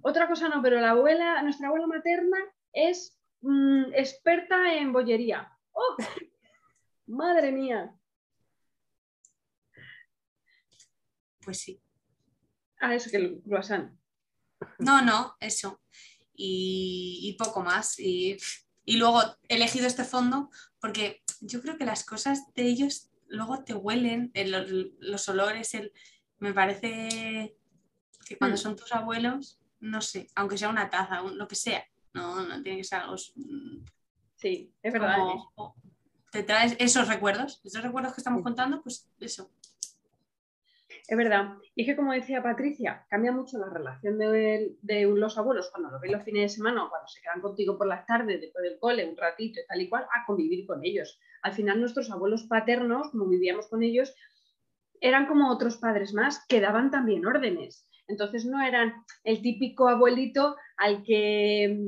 Otra 0.00 0.28
cosa 0.28 0.48
no, 0.48 0.62
pero 0.62 0.80
la 0.80 0.90
abuela, 0.90 1.42
nuestra 1.42 1.68
abuela 1.68 1.86
materna 1.86 2.38
es 2.72 3.18
mm, 3.42 3.92
experta 3.92 4.72
en 4.74 4.92
bollería. 4.92 5.52
¡Oh! 5.72 5.96
Madre 7.06 7.52
mía. 7.52 7.94
Pues 11.44 11.60
sí. 11.60 11.80
Ah, 12.80 12.94
eso 12.94 13.10
que 13.10 13.16
el 13.16 13.42
croissant. 13.42 13.92
No, 14.78 15.02
no, 15.02 15.36
eso. 15.40 15.80
Y, 16.34 17.34
poco 17.38 17.62
más. 17.62 17.98
Y, 17.98 18.36
luego 18.86 19.22
he 19.48 19.56
elegido 19.56 19.86
este 19.86 20.04
fondo 20.04 20.50
porque 20.80 21.22
yo 21.40 21.60
creo 21.60 21.76
que 21.76 21.84
las 21.84 22.04
cosas 22.04 22.52
de 22.54 22.62
ellos 22.64 23.10
luego 23.28 23.64
te 23.64 23.74
huelen, 23.74 24.32
los, 25.00 25.28
olores, 25.28 25.74
el, 25.74 25.92
me 26.38 26.52
parece 26.52 27.56
que 28.24 28.38
cuando 28.38 28.56
hmm. 28.56 28.60
son 28.60 28.76
tus 28.76 28.92
abuelos, 28.92 29.60
no 29.80 30.00
sé, 30.00 30.28
aunque 30.34 30.58
sea 30.58 30.68
una 30.68 30.90
taza, 30.90 31.22
lo 31.22 31.48
que 31.48 31.56
sea, 31.56 31.84
no, 32.12 32.44
no 32.44 32.62
tiene 32.62 32.78
que 32.78 32.84
ser 32.84 33.00
algo... 33.00 33.16
Sí, 33.16 34.72
es 34.82 34.92
verdad. 34.92 35.18
Te 36.36 36.42
traes 36.42 36.76
esos 36.78 37.08
recuerdos, 37.08 37.60
esos 37.64 37.82
recuerdos 37.82 38.14
que 38.14 38.20
estamos 38.20 38.42
contando, 38.42 38.82
pues 38.82 39.10
eso, 39.20 39.50
es 41.08 41.16
verdad. 41.16 41.54
Y 41.74 41.82
es 41.82 41.86
que, 41.86 41.96
como 41.96 42.12
decía 42.12 42.42
Patricia, 42.42 43.06
cambia 43.08 43.30
mucho 43.30 43.58
la 43.58 43.70
relación 43.70 44.18
de, 44.18 44.76
los 45.14 45.38
abuelos 45.38 45.70
cuando 45.70 45.90
los 45.90 46.00
ven 46.00 46.12
los 46.12 46.24
fines 46.24 46.42
de 46.42 46.56
semana 46.56 46.84
o 46.84 46.90
cuando 46.90 47.06
se 47.06 47.20
quedan 47.20 47.40
contigo 47.40 47.78
por 47.78 47.86
las 47.86 48.04
tardes, 48.06 48.40
después 48.40 48.64
del 48.64 48.78
cole, 48.78 49.08
un 49.08 49.16
ratito 49.16 49.60
y 49.60 49.66
tal 49.66 49.80
y 49.80 49.88
cual, 49.88 50.04
a 50.04 50.26
convivir 50.26 50.66
con 50.66 50.84
ellos. 50.84 51.20
Al 51.42 51.52
final, 51.52 51.80
nuestros 51.80 52.10
abuelos 52.10 52.44
paternos, 52.44 53.10
como 53.10 53.28
vivíamos 53.28 53.68
con 53.68 53.82
ellos, 53.82 54.14
eran 55.00 55.26
como 55.26 55.50
otros 55.50 55.76
padres 55.76 56.12
más 56.12 56.44
que 56.48 56.60
daban 56.60 56.90
también 56.90 57.24
órdenes. 57.24 57.86
Entonces, 58.08 58.44
no 58.44 58.60
eran 58.60 58.94
el 59.22 59.42
típico 59.42 59.88
abuelito 59.88 60.56
al 60.76 61.02
que. 61.04 61.86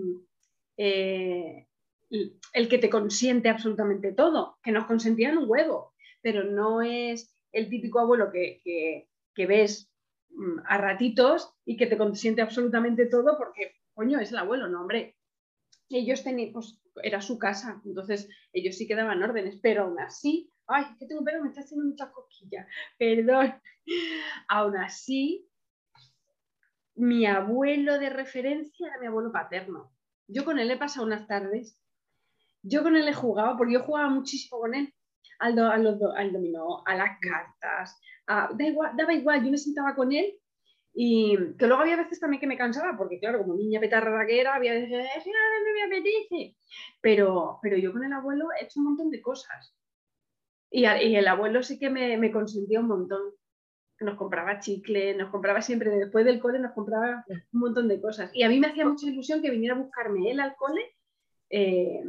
Eh, 0.77 1.68
el 2.11 2.69
que 2.69 2.79
te 2.79 2.91
consiente 2.91 3.49
absolutamente 3.49 4.13
todo, 4.13 4.59
que 4.63 4.73
nos 4.73 4.87
consentían 4.87 5.39
un 5.39 5.49
huevo, 5.49 5.95
pero 6.23 6.45
no 6.45 6.83
es 6.83 7.35
el 7.53 7.69
típico 7.69 8.01
abuelo 8.01 8.31
que, 8.33 9.07
ves 9.37 9.91
mm, 10.31 10.61
a 10.67 10.79
ratitos 10.79 11.55
y 11.65 11.77
que 11.77 11.87
te 11.87 11.99
consiente 11.99 12.43
absolutamente 12.43 13.07
todo 13.07 13.37
porque, 13.37 13.75
coño, 13.95 14.21
es 14.21 14.33
el 14.33 14.39
abuelo, 14.39 14.69
no, 14.69 14.81
hombre. 14.81 15.17
Ellos 15.91 16.23
tenían, 16.23 16.53
pues 16.53 16.81
era 17.03 17.23
su 17.23 17.39
casa, 17.39 17.81
entonces 17.85 18.29
ellos 18.53 18.77
sí 18.77 18.87
que 18.87 18.95
daban 18.95 19.23
órdenes, 19.23 19.59
pero 19.63 19.85
aún 19.85 19.99
así, 20.01 20.51
ay, 20.67 20.85
que 20.99 21.07
tengo 21.07 21.25
pelo, 21.25 21.43
me 21.43 21.49
está 21.49 21.61
haciendo 21.61 21.87
mucha 21.87 22.11
coquilla, 22.11 22.67
perdón. 22.99 23.55
Aún 24.49 24.77
así, 24.77 25.49
mi 26.95 27.25
abuelo 27.27 27.99
de 27.99 28.11
referencia 28.11 28.89
era 28.89 28.99
mi 28.99 29.07
abuelo 29.07 29.33
paterno. 29.33 29.93
Yo 30.27 30.45
con 30.45 30.59
él 30.59 30.71
he 30.71 30.77
pasado 30.77 31.07
unas 31.07 31.27
tardes, 31.27 31.81
yo 32.63 32.83
con 32.83 32.97
él 32.97 33.09
he 33.09 33.13
jugado, 33.13 33.57
porque 33.57 33.75
yo 33.75 33.83
jugaba 33.83 34.09
muchísimo 34.09 34.61
con 34.61 34.75
él 34.75 34.93
al, 35.39 35.59
al 35.59 36.33
dominó, 36.33 36.83
a 36.87 36.95
las 36.97 37.19
cartas, 37.21 37.99
da 38.27 38.65
igual, 38.65 38.97
daba 38.97 39.15
igual, 39.15 39.45
yo 39.45 39.51
me 39.51 39.59
sentaba 39.59 39.95
con 39.95 40.13
él 40.13 40.35
y 41.01 41.37
que 41.57 41.67
luego 41.69 41.83
había 41.83 41.97
veces 41.97 42.19
también 42.19 42.41
que 42.41 42.47
me 42.49 42.59
cansaba, 42.59 42.97
porque 42.97 43.21
claro, 43.21 43.39
como 43.39 43.55
niña 43.55 43.79
petarra 43.79 44.27
que 44.27 44.41
era, 44.41 44.57
había 44.57 44.73
veces, 44.73 44.91
no 44.91 45.73
me 45.73 45.83
apetece. 45.85 46.57
Pero, 47.01 47.61
pero 47.63 47.77
yo 47.77 47.93
con 47.93 48.03
el 48.03 48.13
abuelo 48.13 48.49
he 48.59 48.65
hecho 48.65 48.81
un 48.81 48.87
montón 48.87 49.11
de 49.11 49.23
cosas. 49.23 49.77
Y, 50.71 50.81
y 50.81 51.17
el 51.17 51.29
abuelo 51.29 51.63
sí 51.63 51.79
que 51.79 51.89
me, 51.89 52.17
me, 52.17 52.33
consentía 52.33 52.81
un 52.81 52.89
montón. 52.89 53.21
Nos 54.01 54.17
compraba 54.17 54.59
chicle, 54.59 55.15
nos 55.15 55.31
compraba 55.31 55.63
siempre, 55.63 55.91
después 55.91 56.25
del 56.25 56.41
cole 56.41 56.59
nos 56.59 56.73
compraba 56.73 57.25
un 57.29 57.61
montón 57.61 57.87
de 57.87 58.01
cosas. 58.01 58.31
Y 58.35 58.43
a 58.43 58.49
mí 58.49 58.59
me 58.59 58.67
hacía 58.67 58.85
mucha 58.85 59.07
ilusión 59.07 59.41
que 59.41 59.51
viniera 59.51 59.77
a 59.77 59.79
buscarme 59.79 60.31
él 60.33 60.41
al 60.41 60.57
cole. 60.57 60.83
Eh, 61.49 62.03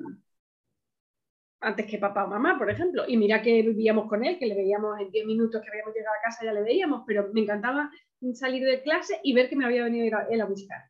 antes 1.61 1.85
que 1.85 1.97
papá 1.97 2.25
o 2.25 2.27
mamá, 2.27 2.57
por 2.57 2.69
ejemplo. 2.69 3.03
Y 3.07 3.17
mira 3.17 3.41
que 3.41 3.61
vivíamos 3.61 4.07
con 4.07 4.23
él, 4.25 4.37
que 4.37 4.45
le 4.45 4.55
veíamos 4.55 4.99
en 4.99 5.11
10 5.11 5.25
minutos 5.25 5.61
que 5.61 5.69
habíamos 5.69 5.93
llegado 5.93 6.15
a 6.15 6.23
casa, 6.23 6.45
ya 6.45 6.53
le 6.53 6.63
veíamos, 6.63 7.03
pero 7.05 7.29
me 7.33 7.41
encantaba 7.41 7.91
salir 8.33 8.65
de 8.65 8.81
clase 8.81 9.19
y 9.23 9.33
ver 9.33 9.49
que 9.49 9.55
me 9.55 9.65
había 9.65 9.83
venido 9.83 10.17
él 10.29 10.41
a 10.41 10.45
buscar. 10.45 10.81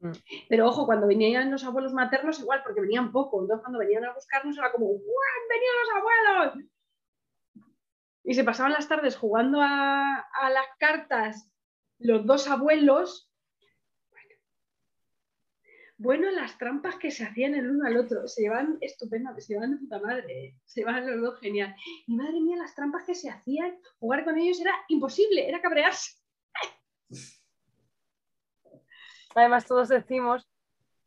Mm. 0.00 0.12
Pero 0.48 0.68
ojo, 0.68 0.86
cuando 0.86 1.06
venían 1.06 1.50
los 1.50 1.64
abuelos 1.64 1.92
maternos, 1.92 2.40
igual, 2.40 2.62
porque 2.62 2.80
venían 2.80 3.12
poco. 3.12 3.40
Entonces, 3.42 3.62
cuando 3.62 3.78
venían 3.78 4.04
a 4.04 4.14
buscarnos, 4.14 4.56
era 4.56 4.72
como, 4.72 4.86
¡Han 4.86 5.48
venido 5.48 5.72
los 5.80 5.90
abuelos! 5.96 6.70
Y 8.24 8.34
se 8.34 8.44
pasaban 8.44 8.72
las 8.72 8.88
tardes 8.88 9.16
jugando 9.16 9.60
a, 9.60 10.20
a 10.20 10.50
las 10.50 10.66
cartas 10.78 11.50
los 11.98 12.26
dos 12.26 12.48
abuelos 12.48 13.27
bueno, 15.98 16.30
las 16.30 16.56
trampas 16.58 16.96
que 16.96 17.10
se 17.10 17.24
hacían 17.24 17.56
el 17.56 17.68
uno 17.68 17.84
al 17.84 17.96
otro, 17.96 18.28
se 18.28 18.42
llevan 18.42 18.78
estupendamente, 18.80 19.42
se 19.42 19.54
llevan 19.54 19.72
de 19.72 19.78
puta 19.78 19.98
madre, 19.98 20.56
se 20.64 20.80
llevan 20.80 21.10
los 21.10 21.20
dos 21.20 21.40
genial. 21.40 21.74
Y 22.06 22.14
madre 22.14 22.40
mía, 22.40 22.56
las 22.56 22.74
trampas 22.76 23.02
que 23.04 23.16
se 23.16 23.28
hacían, 23.28 23.76
jugar 23.98 24.24
con 24.24 24.38
ellos 24.38 24.60
era 24.60 24.72
imposible, 24.86 25.48
era 25.48 25.60
cabrearse. 25.60 26.12
Además, 29.34 29.66
todos 29.66 29.88
decimos, 29.88 30.48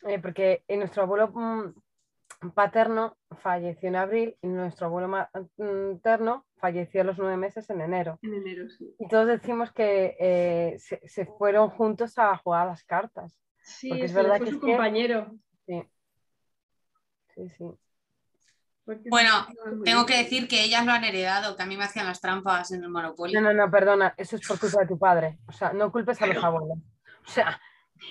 eh, 0.03 0.19
porque 0.19 0.65
nuestro 0.67 1.03
abuelo 1.03 1.29
mm, 1.29 2.51
paterno 2.53 3.17
falleció 3.41 3.87
en 3.87 3.95
abril 3.95 4.37
y 4.41 4.47
nuestro 4.47 4.87
abuelo 4.87 5.07
materno 5.07 6.45
falleció 6.57 7.01
a 7.01 7.05
los 7.05 7.17
nueve 7.17 7.37
meses 7.37 7.69
en 7.69 7.79
enero. 7.79 8.19
En 8.21 8.33
enero, 8.33 8.69
sí. 8.69 8.93
Y 8.99 9.07
todos 9.07 9.27
decimos 9.27 9.71
que 9.71 10.17
eh, 10.19 10.75
se, 10.79 10.99
se 11.07 11.25
fueron 11.25 11.69
juntos 11.69 12.17
a 12.17 12.35
jugar 12.35 12.63
a 12.63 12.71
las 12.71 12.83
cartas. 12.83 13.41
Sí, 13.61 13.89
Porque 13.89 14.05
es 14.05 14.13
verdad 14.13 14.37
fue 14.37 14.45
que 14.45 14.51
su 14.51 14.57
es 14.57 14.61
que- 14.63 14.67
compañero. 14.71 15.31
Sí, 15.65 15.83
sí. 17.35 17.49
sí. 17.57 17.65
porque 18.85 19.09
Bueno, 19.09 19.47
Tengo 19.85 20.05
que 20.05 20.17
decir 20.17 20.47
que 20.47 20.63
ellas 20.63 20.85
lo 20.85 20.91
han 20.91 21.03
heredado, 21.03 21.55
que 21.55 21.63
a 21.63 21.65
mí 21.65 21.77
me 21.77 21.83
hacían 21.85 22.07
las 22.07 22.19
trampas 22.19 22.71
en 22.71 22.83
el 22.83 22.89
Monopoly. 22.89 23.33
No, 23.33 23.41
no, 23.41 23.53
no, 23.53 23.69
perdona, 23.71 24.13
eso 24.17 24.35
es 24.35 24.47
por 24.47 24.59
culpa 24.59 24.81
de 24.81 24.87
tu 24.87 24.97
padre. 24.99 25.39
O 25.47 25.51
sea, 25.51 25.71
no 25.73 25.91
culpes 25.91 26.21
a 26.21 26.27
los 26.27 26.43
abuelos. 26.43 26.77
O 27.27 27.31
sea, 27.31 27.61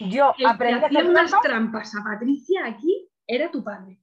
yo 0.01 0.31
El 0.39 0.45
que 0.45 0.47
aprendí 0.47 0.85
a 0.85 0.87
hacía 0.87 0.99
hacer 1.01 1.11
unas 1.11 1.31
trampas, 1.31 1.43
trampas 1.91 1.95
a 1.97 2.05
Patricia 2.05 2.65
aquí 2.67 3.09
era 3.27 3.51
tu 3.51 3.63
padre. 3.65 4.01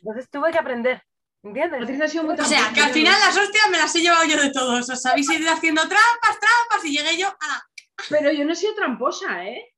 entonces 0.00 0.30
tuve 0.30 0.50
que 0.52 0.58
aprender. 0.58 1.02
¿Entiendes? 1.42 1.80
Patricia 1.80 2.04
ha 2.04 2.08
sido 2.08 2.24
muy 2.24 2.34
O 2.38 2.44
sea, 2.44 2.70
que 2.74 2.80
al 2.80 2.90
final 2.92 3.18
las 3.20 3.36
hostias 3.36 3.68
me 3.70 3.76
las 3.78 3.94
he 3.96 4.00
llevado 4.00 4.24
yo 4.24 4.40
de 4.40 4.50
todos. 4.50 4.88
Os 4.88 5.06
habéis 5.06 5.28
ido 5.30 5.50
haciendo 5.50 5.82
trampas, 5.82 6.38
trampas, 6.40 6.84
y 6.84 6.96
llegué 6.96 7.18
yo 7.18 7.28
a... 7.28 7.62
Pero 8.08 8.32
yo 8.32 8.44
no 8.46 8.52
he 8.52 8.56
sido 8.56 8.74
tramposa, 8.74 9.44
¿eh? 9.46 9.73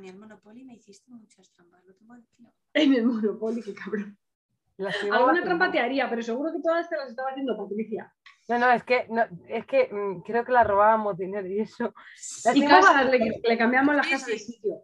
Mí 0.00 0.08
el 0.08 0.16
Monopoly 0.18 0.64
me 0.64 0.74
hiciste 0.74 1.10
muchas 1.12 1.52
trampas, 1.52 1.84
lo 1.84 1.94
tengo 1.94 2.14
aquí. 2.14 2.26
En 2.72 2.94
el 2.94 3.04
Monopoly, 3.06 3.62
qué 3.62 3.74
cabrón. 3.74 4.16
Alguna 5.12 5.42
trampa 5.42 5.70
te 5.70 5.78
haría, 5.78 6.08
pero 6.08 6.22
seguro 6.22 6.50
que 6.52 6.62
todas 6.62 6.88
te 6.88 6.96
las 6.96 7.10
estaba 7.10 7.30
haciendo 7.30 7.54
Patricia. 7.54 8.10
No, 8.48 8.58
no, 8.58 8.70
es 8.70 8.82
que, 8.82 9.06
no, 9.10 9.24
es 9.46 9.66
que 9.66 9.88
mm, 9.92 10.22
creo 10.22 10.42
que 10.44 10.52
la 10.52 10.64
robábamos 10.64 11.18
dinero 11.18 11.46
y 11.46 11.60
eso. 11.60 11.92
Las 12.44 12.56
Y 12.56 12.66
casas, 12.66 13.10
le, 13.10 13.40
le 13.42 13.58
cambiamos 13.58 13.94
las 13.94 14.08
casas 14.08 14.28
de 14.28 14.38
sitio. 14.38 14.76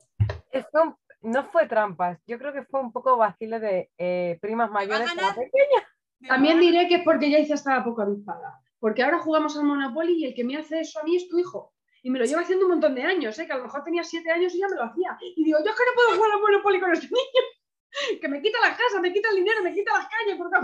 Es 0.50 0.66
que 0.66 0.78
un- 0.78 0.96
no 1.22 1.44
fue 1.44 1.66
trampas, 1.66 2.20
yo 2.26 2.38
creo 2.38 2.52
que 2.52 2.64
fue 2.64 2.80
un 2.80 2.92
poco 2.92 3.16
vacile 3.16 3.58
de 3.58 3.90
eh, 3.96 4.38
primas 4.42 4.70
mayores. 4.70 5.08
como 5.08 5.28
pequeñas. 5.28 5.84
También 6.28 6.60
diré 6.60 6.88
que 6.88 6.96
es 6.96 7.02
porque 7.02 7.30
ya 7.30 7.38
estaba 7.38 7.82
poco 7.82 8.02
avispada. 8.02 8.60
Porque 8.78 9.02
ahora 9.02 9.18
jugamos 9.20 9.56
al 9.56 9.64
Monopoly 9.64 10.12
y 10.18 10.24
el 10.26 10.34
que 10.34 10.44
me 10.44 10.56
hace 10.56 10.80
eso 10.80 11.00
a 11.00 11.04
mí 11.04 11.16
es 11.16 11.26
tu 11.28 11.38
hijo. 11.38 11.72
Y 12.06 12.10
me 12.10 12.20
lo 12.20 12.24
lleva 12.24 12.42
haciendo 12.42 12.66
un 12.66 12.70
montón 12.70 12.94
de 12.94 13.02
años, 13.02 13.36
¿eh? 13.36 13.46
que 13.48 13.52
a 13.52 13.56
lo 13.56 13.64
mejor 13.64 13.82
tenía 13.82 14.04
siete 14.04 14.30
años 14.30 14.54
y 14.54 14.60
ya 14.60 14.68
me 14.68 14.76
lo 14.76 14.84
hacía. 14.84 15.18
Y 15.20 15.42
digo, 15.42 15.58
yo 15.58 15.72
es 15.72 15.76
que 15.76 15.82
no 15.84 15.94
puedo 15.96 16.16
jugar 16.16 16.30
al 16.30 16.40
Monopoly 16.40 16.78
con 16.78 16.92
este 16.92 17.06
niño. 17.10 18.20
Que 18.20 18.28
me 18.28 18.40
quita 18.40 18.60
la 18.60 18.76
casa, 18.76 19.00
me 19.00 19.12
quita 19.12 19.30
el 19.30 19.34
dinero, 19.34 19.60
me 19.60 19.74
quita 19.74 19.92
las 19.92 20.06
cañas, 20.06 20.38
porque 20.38 20.56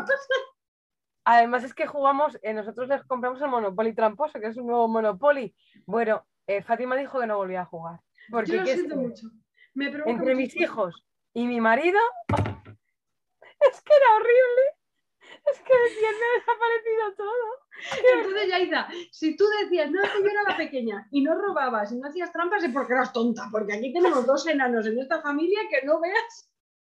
Además 1.25 1.65
es 1.65 1.75
que 1.75 1.89
jugamos, 1.89 2.39
eh, 2.43 2.55
nosotros 2.55 2.87
les 2.87 3.03
compramos 3.03 3.43
el 3.43 3.49
Monopoly 3.49 3.93
tramposo, 3.93 4.39
que 4.39 4.47
es 4.47 4.57
un 4.57 4.69
nuevo 4.69 4.87
Monopoly. 4.87 5.53
Bueno, 5.85 6.25
eh, 6.47 6.63
Fátima 6.63 6.95
dijo 6.95 7.19
que 7.19 7.27
no 7.27 7.39
volvía 7.39 7.63
a 7.63 7.67
jugar. 7.67 7.99
Porque 8.31 8.53
yo 8.53 8.59
lo 8.59 8.65
¿qué 8.65 8.75
siento 8.75 8.95
mucho. 8.95 9.27
Me 9.75 9.87
entre 9.87 10.13
mucho 10.15 10.37
mis 10.37 10.55
hijos 10.55 11.05
y 11.33 11.49
mi 11.49 11.61
marido, 11.61 11.99
es 12.29 13.83
que 13.83 13.95
era 13.97 14.15
horrible. 14.15 14.63
Es 15.51 15.59
que 15.59 15.73
me 15.75 16.07
ha 16.09 16.39
desaparecido 16.39 17.15
todo. 17.17 17.63
Entonces, 18.17 18.49
Yaida, 18.49 18.89
si 19.11 19.37
tú 19.37 19.45
decías, 19.61 19.91
no, 19.91 20.03
que 20.03 20.23
yo 20.23 20.29
era 20.29 20.43
la 20.43 20.57
pequeña 20.57 21.09
y 21.11 21.23
no 21.23 21.35
robabas 21.35 21.93
y 21.93 21.97
no 21.97 22.09
hacías 22.09 22.33
trampas, 22.33 22.63
es 22.65 22.73
porque 22.73 22.93
eras 22.93 23.13
tonta. 23.13 23.49
Porque 23.51 23.75
aquí 23.75 23.93
tenemos 23.93 24.27
dos 24.27 24.47
enanos 24.47 24.87
en 24.87 24.99
esta 24.99 25.21
familia 25.21 25.61
que 25.71 25.87
no 25.87 26.01
veas. 26.01 26.49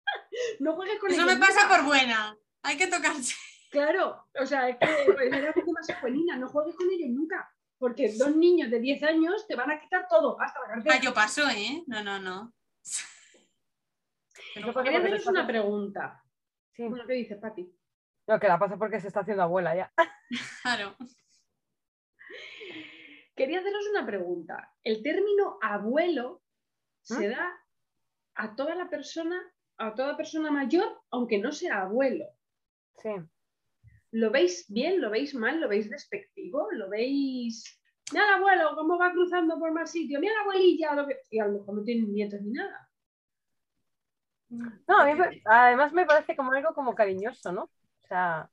No 0.60 0.74
juegues 0.74 0.98
con 1.00 1.10
Eso 1.10 1.22
ellos 1.22 1.34
me 1.34 1.46
pasa 1.46 1.68
por 1.68 1.84
buena. 1.84 2.34
Hay 2.62 2.78
que 2.78 2.86
tocarse. 2.86 3.34
Claro, 3.70 4.24
o 4.40 4.46
sea, 4.46 4.68
es 4.70 4.76
que 4.78 5.12
pues, 5.12 5.32
era 5.32 5.52
demasiado 5.52 6.00
buenina, 6.00 6.36
no 6.36 6.48
juegues 6.48 6.74
con 6.74 6.88
ellos 6.90 7.10
nunca. 7.10 7.52
Porque 7.78 8.12
dos 8.16 8.34
niños 8.34 8.70
de 8.70 8.80
10 8.80 9.02
años 9.04 9.46
te 9.46 9.54
van 9.54 9.70
a 9.70 9.80
quitar 9.80 10.06
todo, 10.08 10.40
hasta 10.40 10.60
la 10.60 10.68
cartera. 10.74 10.94
Ah, 10.96 11.00
yo 11.00 11.14
paso, 11.14 11.48
¿eh? 11.48 11.84
No, 11.86 12.02
no, 12.02 12.18
no. 12.18 12.52
Paso 14.64 14.82
Quería 14.82 15.18
se 15.18 15.28
una 15.28 15.46
pregunta. 15.46 16.24
Sí. 16.72 16.88
Bueno, 16.88 17.04
¿qué 17.06 17.12
dices, 17.14 17.38
Pati? 17.38 17.70
No, 18.28 18.38
que 18.38 18.46
la 18.46 18.58
pasa 18.58 18.76
porque 18.76 19.00
se 19.00 19.08
está 19.08 19.20
haciendo 19.20 19.42
abuela 19.42 19.74
ya. 19.74 19.92
Claro. 20.62 20.94
Quería 23.34 23.60
haceros 23.60 23.88
una 23.90 24.04
pregunta. 24.04 24.74
El 24.84 25.02
término 25.02 25.58
abuelo 25.62 26.42
se 27.00 27.28
da 27.28 27.50
a 28.34 28.54
toda 28.54 28.74
la 28.74 28.90
persona, 28.90 29.40
a 29.78 29.94
toda 29.94 30.16
persona 30.16 30.50
mayor, 30.50 31.00
aunque 31.10 31.38
no 31.38 31.52
sea 31.52 31.82
abuelo. 31.82 32.26
Sí. 32.98 33.10
¿Lo 34.10 34.30
veis 34.30 34.66
bien? 34.68 35.00
¿Lo 35.00 35.08
veis 35.08 35.34
mal? 35.34 35.60
¿Lo 35.60 35.68
veis 35.68 35.88
despectivo? 35.88 36.68
¿Lo 36.72 36.90
veis.? 36.90 37.80
Mira 38.12 38.26
al 38.28 38.34
abuelo, 38.34 38.74
cómo 38.74 38.98
va 38.98 39.12
cruzando 39.12 39.58
por 39.58 39.72
más 39.72 39.90
sitio. 39.90 40.20
Mira 40.20 40.34
la 40.34 40.40
abuelilla, 40.40 40.94
lo 40.94 41.06
que. 41.06 41.18
Y 41.30 41.38
a 41.38 41.46
lo 41.46 41.60
mejor 41.60 41.74
no 41.76 41.82
tienen 41.84 42.12
nietos 42.12 42.40
ni 42.42 42.52
nada. 42.52 42.90
No, 44.50 44.98
a 44.98 45.04
mí 45.06 45.14
me- 45.14 45.42
además 45.44 45.92
me 45.92 46.06
parece 46.06 46.34
como 46.36 46.52
algo 46.52 46.74
como 46.74 46.94
cariñoso, 46.94 47.52
¿no? 47.52 47.70
O 48.08 48.14
sea, 48.14 48.50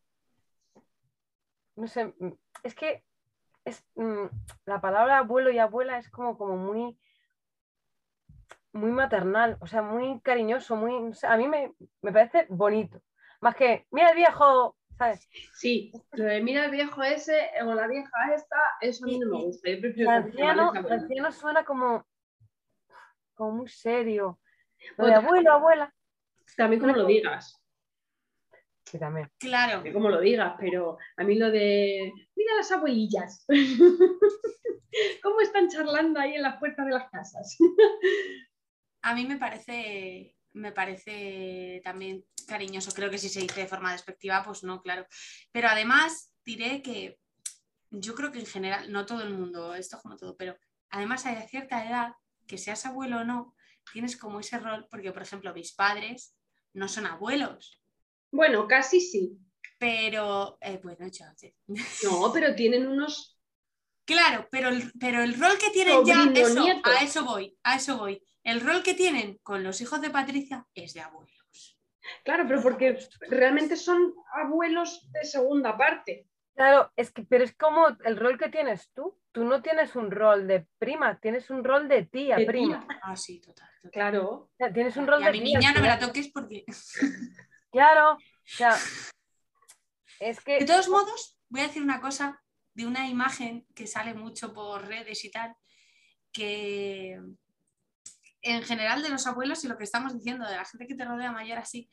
no 1.78 1.88
sé, 1.88 2.14
mm, 2.20 2.34
es 2.64 2.76
que 2.76 3.06
es, 3.64 3.86
mm, 3.96 4.26
la 4.66 4.82
palabra 4.82 5.20
abuelo 5.20 5.50
y 5.50 5.60
abuela 5.60 5.98
es 5.98 6.10
como, 6.10 6.38
como 6.38 6.58
muy, 6.58 7.00
muy 8.74 8.92
maternal, 8.92 9.58
o 9.62 9.68
sea, 9.68 9.82
muy 9.82 10.20
cariñoso, 10.20 10.76
muy, 10.76 11.14
a 11.24 11.38
mí 11.38 11.48
me, 11.48 11.74
me 12.02 12.12
parece 12.12 12.48
bonito. 12.50 13.02
Más 13.40 13.56
que, 13.56 13.88
mira 13.92 14.10
el 14.10 14.18
viejo, 14.18 14.76
¿sabes? 14.98 15.30
Sí, 15.54 15.94
lo 16.12 16.26
de 16.26 16.42
mira 16.42 16.66
el 16.66 16.72
viejo 16.72 17.02
ese 17.02 17.52
o 17.64 17.74
la 17.74 17.88
vieja 17.88 18.34
esta, 18.36 18.58
eso 18.82 19.06
a 19.06 19.08
mí 19.08 19.20
no 19.20 19.38
me 19.38 19.46
gusta. 19.46 19.70
Yo 19.70 19.76
El 19.76 19.82
prefiero 19.82 20.12
anciano, 20.12 20.74
el 20.74 20.92
anciano 20.92 21.32
suena 21.32 21.64
como, 21.64 22.06
como 23.36 23.52
muy 23.52 23.70
serio. 23.70 24.38
Lo 24.98 25.06
de 25.06 25.14
abuelo, 25.14 25.54
abuela. 25.54 25.94
También 26.58 26.82
como 26.82 26.94
lo 26.94 27.06
digas. 27.06 27.65
También. 29.00 29.30
Claro. 29.40 29.84
que 29.84 29.94
como 29.94 30.10
lo 30.10 30.22
digas, 30.22 30.56
pero 30.60 30.98
a 31.18 31.24
mí 31.24 31.36
lo 31.36 31.52
de, 31.52 32.14
mira 32.36 32.56
las 32.56 32.72
abuelillas, 32.72 33.46
cómo 35.24 35.42
están 35.42 35.70
charlando 35.70 36.20
ahí 36.20 36.36
en 36.36 36.42
las 36.42 36.58
puertas 36.58 36.86
de 36.86 36.92
las 36.92 37.10
casas. 37.10 37.58
A 39.02 39.14
mí 39.14 39.26
me 39.26 39.38
parece, 39.38 40.36
me 40.54 40.72
parece 40.72 41.82
también 41.84 42.26
cariñoso. 42.48 42.92
Creo 42.92 43.10
que 43.10 43.18
si 43.18 43.30
se 43.30 43.42
dice 43.42 43.62
de 43.62 43.68
forma 43.68 43.92
despectiva, 43.92 44.44
pues 44.44 44.64
no, 44.64 44.82
claro. 44.82 45.06
Pero 45.52 45.68
además 45.68 46.34
diré 46.44 46.82
que 46.82 47.20
yo 47.92 48.16
creo 48.16 48.32
que 48.32 48.40
en 48.40 48.46
general, 48.46 48.92
no 48.92 49.06
todo 49.06 49.22
el 49.22 49.34
mundo, 49.34 49.76
esto 49.76 49.98
es 49.98 50.02
como 50.02 50.18
todo, 50.18 50.36
pero 50.38 50.58
además 50.90 51.26
hay 51.26 51.36
a 51.36 51.48
cierta 51.48 51.88
edad, 51.88 52.14
que 52.48 52.58
seas 52.58 52.86
abuelo 52.86 53.20
o 53.20 53.24
no, 53.24 53.56
tienes 53.92 54.18
como 54.18 54.40
ese 54.40 54.60
rol, 54.60 54.88
porque 54.90 55.12
por 55.12 55.22
ejemplo 55.22 55.54
mis 55.54 55.74
padres 55.74 56.36
no 56.74 56.88
son 56.88 57.06
abuelos, 57.06 57.82
Bueno, 58.36 58.68
casi 58.68 59.00
sí. 59.00 59.38
pero 59.80 60.58
eh, 60.62 60.80
bueno, 60.84 61.08
yo, 61.08 61.26
No, 62.04 62.32
pero 62.34 62.54
tienen 62.54 62.88
unos... 62.88 63.40
Claro, 64.06 64.48
pero 64.52 64.70
el, 64.70 64.92
pero 65.00 65.24
el 65.24 65.40
rol 65.40 65.58
que 65.58 65.72
tienen 65.72 66.06
ya, 66.06 66.16
Sobrino, 66.16 66.48
eso, 66.48 66.64
nieto. 66.64 66.90
a 66.90 67.02
eso 67.02 67.26
voy, 67.26 67.58
a 67.64 67.76
eso 67.78 67.98
voy. 67.98 68.22
El 68.44 68.62
rol 68.62 68.84
que 68.84 68.94
tienen 68.94 69.40
con 69.42 69.64
los 69.64 69.82
hijos 69.82 70.02
de 70.02 70.12
Patricia 70.12 70.68
es 70.76 70.94
de 70.94 71.02
abuelos. 71.02 71.80
Claro, 72.24 72.46
pero 72.48 72.62
porque 72.62 73.00
realmente 73.30 73.76
son 73.76 74.14
abuelos 74.34 75.12
de 75.12 75.24
segunda 75.24 75.76
parte. 75.76 76.28
Claro, 76.56 76.92
es 76.96 77.12
que, 77.12 77.24
pero 77.24 77.44
es 77.44 77.56
como 77.56 77.88
el 78.06 78.18
rol 78.18 78.38
que 78.38 78.50
tienes 78.50 78.92
tú. 78.94 79.18
Tú 79.32 79.44
no 79.44 79.62
tienes 79.62 79.96
un 79.96 80.12
rol 80.12 80.48
de 80.48 80.68
prima, 80.78 81.20
tienes 81.20 81.50
un 81.50 81.64
rol 81.64 81.90
de 81.90 82.04
tía, 82.04 82.38
de 82.38 82.46
prima. 82.46 82.86
tía. 82.88 83.00
Ah, 83.02 83.16
sí, 83.16 83.42
total. 83.42 83.68
total. 83.82 83.92
Claro. 83.92 84.30
O 84.30 84.50
sea, 84.58 84.72
tienes 84.72 84.96
un 84.98 85.08
rol 85.08 85.20
Y 85.20 85.24
de 85.24 85.30
a 85.30 85.32
mi 85.32 85.44
tía, 85.44 85.60
niña 85.60 85.74
no 85.74 85.82
me 85.82 85.88
la 85.88 86.00
toques 86.00 86.30
porque... 86.30 86.64
Claro, 87.76 88.14
o 88.14 88.20
sea, 88.46 88.78
es 90.22 90.40
que 90.40 90.60
De 90.60 90.66
todos 90.66 90.88
modos, 90.88 91.38
voy 91.50 91.60
a 91.60 91.68
decir 91.68 91.82
una 91.82 92.00
cosa 92.00 92.42
de 92.74 92.88
una 92.88 93.10
imagen 93.10 93.68
que 93.76 93.86
sale 93.86 94.14
mucho 94.14 94.54
por 94.54 94.88
redes 94.88 95.26
y 95.26 95.30
tal, 95.30 95.54
que 96.32 97.20
en 98.42 98.64
general 98.64 99.04
de 99.04 99.10
los 99.10 99.28
abuelos 99.28 99.62
y 99.66 99.68
lo 99.68 99.78
que 99.78 99.84
estamos 99.84 100.14
diciendo, 100.14 100.48
de 100.48 100.56
la 100.56 100.64
gente 100.64 100.88
que 100.88 100.96
te 100.96 101.04
rodea 101.04 101.34
mayor 101.34 101.58
así, 101.58 101.90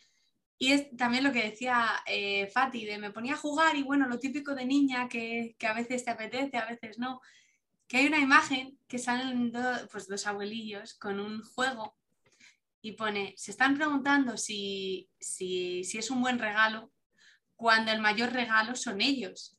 y 0.56 0.70
es 0.70 0.96
también 0.96 1.24
lo 1.24 1.32
que 1.32 1.50
decía 1.50 1.88
eh, 2.06 2.48
Fati, 2.54 2.84
de 2.84 2.98
me 2.98 3.10
ponía 3.10 3.34
a 3.34 3.38
jugar 3.38 3.74
y 3.74 3.82
bueno, 3.82 4.06
lo 4.06 4.20
típico 4.20 4.54
de 4.54 4.66
niña 4.66 5.08
que, 5.08 5.56
que 5.58 5.66
a 5.66 5.74
veces 5.74 6.04
te 6.04 6.12
apetece, 6.12 6.58
a 6.58 6.66
veces 6.66 7.00
no, 7.00 7.20
que 7.88 7.96
hay 7.96 8.06
una 8.06 8.20
imagen 8.20 8.78
que 8.86 9.00
salen 9.00 9.50
pues, 9.90 10.06
dos 10.06 10.28
abuelillos 10.28 10.94
con 10.94 11.18
un 11.18 11.42
juego 11.42 11.96
y 12.82 12.92
pone, 12.92 13.32
se 13.36 13.52
están 13.52 13.76
preguntando 13.76 14.36
si, 14.36 15.08
si, 15.20 15.84
si 15.84 15.98
es 15.98 16.10
un 16.10 16.20
buen 16.20 16.38
regalo 16.38 16.92
cuando 17.56 17.92
el 17.92 18.00
mayor 18.00 18.32
regalo 18.32 18.74
son 18.74 19.00
ellos. 19.00 19.56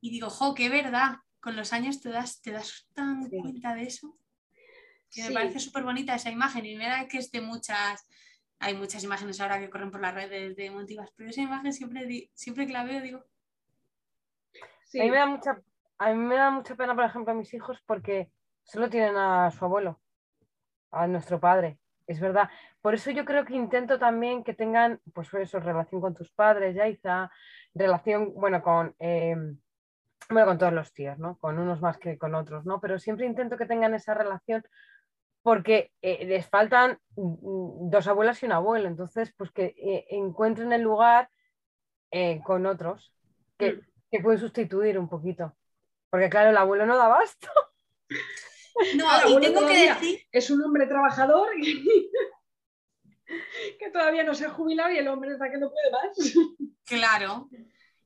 Y 0.00 0.10
digo, 0.10 0.30
jo, 0.30 0.54
qué 0.54 0.70
verdad, 0.70 1.16
con 1.40 1.54
los 1.54 1.72
años 1.74 2.00
te 2.00 2.08
das, 2.08 2.40
te 2.40 2.50
das 2.50 2.88
tan 2.94 3.22
Sí. 3.28 3.38
cuenta 3.42 3.74
de 3.74 3.82
eso, 3.82 4.18
que 5.10 5.24
me 5.24 5.32
parece 5.34 5.58
súper 5.58 5.84
bonita 5.84 6.14
esa 6.14 6.30
imagen. 6.30 6.64
Y 6.64 6.76
mira 6.76 7.06
que 7.08 7.18
es 7.18 7.30
de 7.30 7.42
muchas, 7.42 8.08
hay 8.58 8.74
muchas 8.74 9.04
imágenes 9.04 9.38
ahora 9.40 9.60
que 9.60 9.68
corren 9.68 9.90
por 9.90 10.00
las 10.00 10.14
redes 10.14 10.56
de 10.56 10.70
Montivas, 10.70 11.10
pero 11.16 11.28
esa 11.28 11.42
imagen 11.42 11.72
siempre, 11.74 12.30
siempre 12.34 12.66
que 12.66 12.72
la 12.72 12.84
veo 12.84 13.02
digo, 13.02 13.24
Sí. 14.86 15.00
a 15.00 15.04
mí 15.04 15.10
me 15.10 15.16
da 15.18 15.26
mucha, 15.26 15.62
a 15.98 16.08
mí 16.12 16.16
me 16.16 16.34
da 16.36 16.50
mucha 16.50 16.74
pena, 16.74 16.94
por 16.96 17.04
ejemplo, 17.04 17.32
a 17.32 17.36
mis 17.36 17.52
hijos 17.54 17.78
porque 17.86 18.32
solo 18.64 18.88
tienen 18.88 19.16
a 19.16 19.50
su 19.50 19.64
abuelo. 19.64 20.00
a 20.92 21.06
nuestro 21.06 21.38
padre, 21.38 21.78
es 22.12 22.20
verdad. 22.20 22.48
Por 22.80 22.94
eso 22.94 23.10
yo 23.10 23.24
creo 23.24 23.44
que 23.44 23.54
intento 23.54 23.98
también 23.98 24.44
que 24.44 24.54
tengan, 24.54 25.00
pues 25.14 25.32
eso, 25.34 25.60
relación 25.60 26.00
con 26.00 26.14
tus 26.14 26.30
padres, 26.32 26.74
Yaiza, 26.74 27.30
relación, 27.74 28.34
bueno, 28.34 28.62
con, 28.62 28.94
eh, 28.98 29.36
bueno, 30.28 30.46
con 30.46 30.58
todos 30.58 30.72
los 30.72 30.92
tíos, 30.92 31.18
¿no? 31.18 31.38
Con 31.38 31.58
unos 31.58 31.80
más 31.80 31.98
que 31.98 32.18
con 32.18 32.34
otros, 32.34 32.64
¿no? 32.64 32.80
Pero 32.80 32.98
siempre 32.98 33.26
intento 33.26 33.56
que 33.56 33.66
tengan 33.66 33.94
esa 33.94 34.14
relación 34.14 34.64
porque 35.42 35.92
eh, 36.02 36.26
les 36.26 36.46
faltan 36.48 36.98
mm, 37.16 37.90
dos 37.90 38.06
abuelas 38.06 38.42
y 38.42 38.46
un 38.46 38.52
abuelo, 38.52 38.88
entonces, 38.88 39.32
pues 39.36 39.50
que 39.50 39.74
eh, 39.76 40.06
encuentren 40.10 40.72
el 40.72 40.82
lugar 40.82 41.30
eh, 42.10 42.40
con 42.44 42.66
otros 42.66 43.14
que, 43.56 43.74
Mm. 43.74 43.80
que 44.10 44.20
pueden 44.20 44.40
sustituir 44.40 44.98
un 44.98 45.08
poquito. 45.08 45.56
Porque 46.10 46.28
claro, 46.28 46.50
el 46.50 46.56
abuelo 46.56 46.86
no 46.86 46.96
da 46.96 47.08
basto. 47.08 47.48
No, 48.96 49.04
Claro, 49.04 49.38
y 49.38 49.40
tengo 49.40 49.66
que 49.66 49.88
decir, 49.88 50.20
Es 50.32 50.50
un 50.50 50.62
hombre 50.62 50.86
trabajador 50.86 51.48
que 53.78 53.90
todavía 53.92 54.22
no 54.24 54.34
se 54.34 54.46
ha 54.46 54.50
jubilado 54.50 54.92
y 54.92 54.98
el 54.98 55.08
hombre 55.08 55.32
está 55.32 55.50
que 55.50 55.58
no 55.58 55.70
puede 55.70 55.90
más. 55.90 56.34
claro. 56.84 57.48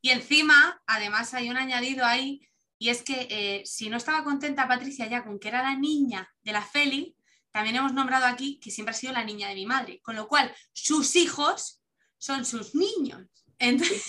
Y 0.01 0.11
encima, 0.11 0.83
además, 0.87 1.33
hay 1.35 1.49
un 1.49 1.57
añadido 1.57 2.05
ahí, 2.05 2.47
y 2.79 2.91
es 2.91 3.03
que 3.03 3.27
eh, 3.31 3.63
si 3.65 3.89
no 3.89 3.97
estaba 3.97 4.25
contenta 4.25 4.69
Patricia 4.69 5.07
ya 5.07 5.25
con 5.25 5.39
que 5.39 5.49
era 5.49 5.63
la 5.63 5.77
niña 5.77 6.29
de 6.43 6.53
la 6.53 6.61
Feli, 6.61 7.17
también 7.51 7.77
hemos 7.77 7.95
nombrado 7.95 8.27
aquí 8.27 8.59
que 8.59 8.71
siempre 8.71 8.95
ha 8.95 8.99
sido 8.99 9.13
la 9.13 9.25
niña 9.25 9.49
de 9.49 9.55
mi 9.55 9.65
madre, 9.65 10.01
con 10.03 10.17
lo 10.17 10.27
cual 10.27 10.55
sus 10.73 11.15
hijos 11.15 11.81
son 12.19 12.45
sus 12.45 12.75
niños. 12.75 13.23
Entonces, 13.59 14.03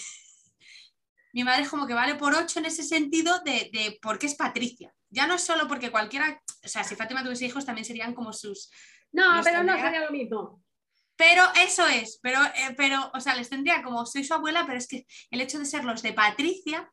mi 1.34 1.44
madre 1.44 1.64
es 1.64 1.70
como 1.70 1.86
que 1.86 1.94
vale 1.94 2.16
por 2.16 2.34
ocho 2.34 2.60
en 2.60 2.66
ese 2.66 2.82
sentido 2.82 3.40
de, 3.46 3.70
de 3.72 4.00
por 4.02 4.18
qué 4.18 4.26
es 4.26 4.36
Patricia. 4.36 4.95
Ya 5.16 5.28
no 5.28 5.36
es 5.36 5.46
solo 5.46 5.66
porque 5.70 5.92
cualquiera, 5.92 6.42
o 6.64 6.68
sea, 6.68 6.84
si 6.84 6.94
Fátima 6.96 7.24
tuviese 7.24 7.46
hijos 7.46 7.66
también 7.66 7.86
serían 7.86 8.14
como 8.14 8.34
sus, 8.34 8.70
No, 9.14 9.24
pero 9.46 9.64
no 9.64 9.80
sería 9.80 10.02
lo 10.02 10.12
mismo. 10.12 10.62
Pero 11.16 11.42
eso 11.66 11.88
es, 11.88 12.20
pero, 12.22 12.38
eh, 12.44 12.74
pero, 12.76 13.10
o 13.14 13.22
sea, 13.22 13.34
les 13.34 13.50
tendría 13.50 13.82
como 13.82 14.06
soy 14.06 14.26
su 14.26 14.34
abuela, 14.34 14.66
pero 14.66 14.78
es 14.78 14.90
que 14.90 15.06
el 15.32 15.40
hecho 15.40 15.58
de 15.58 15.66
ser 15.66 15.86
los 15.86 16.02
de 16.02 16.12
Patricia 16.12 16.92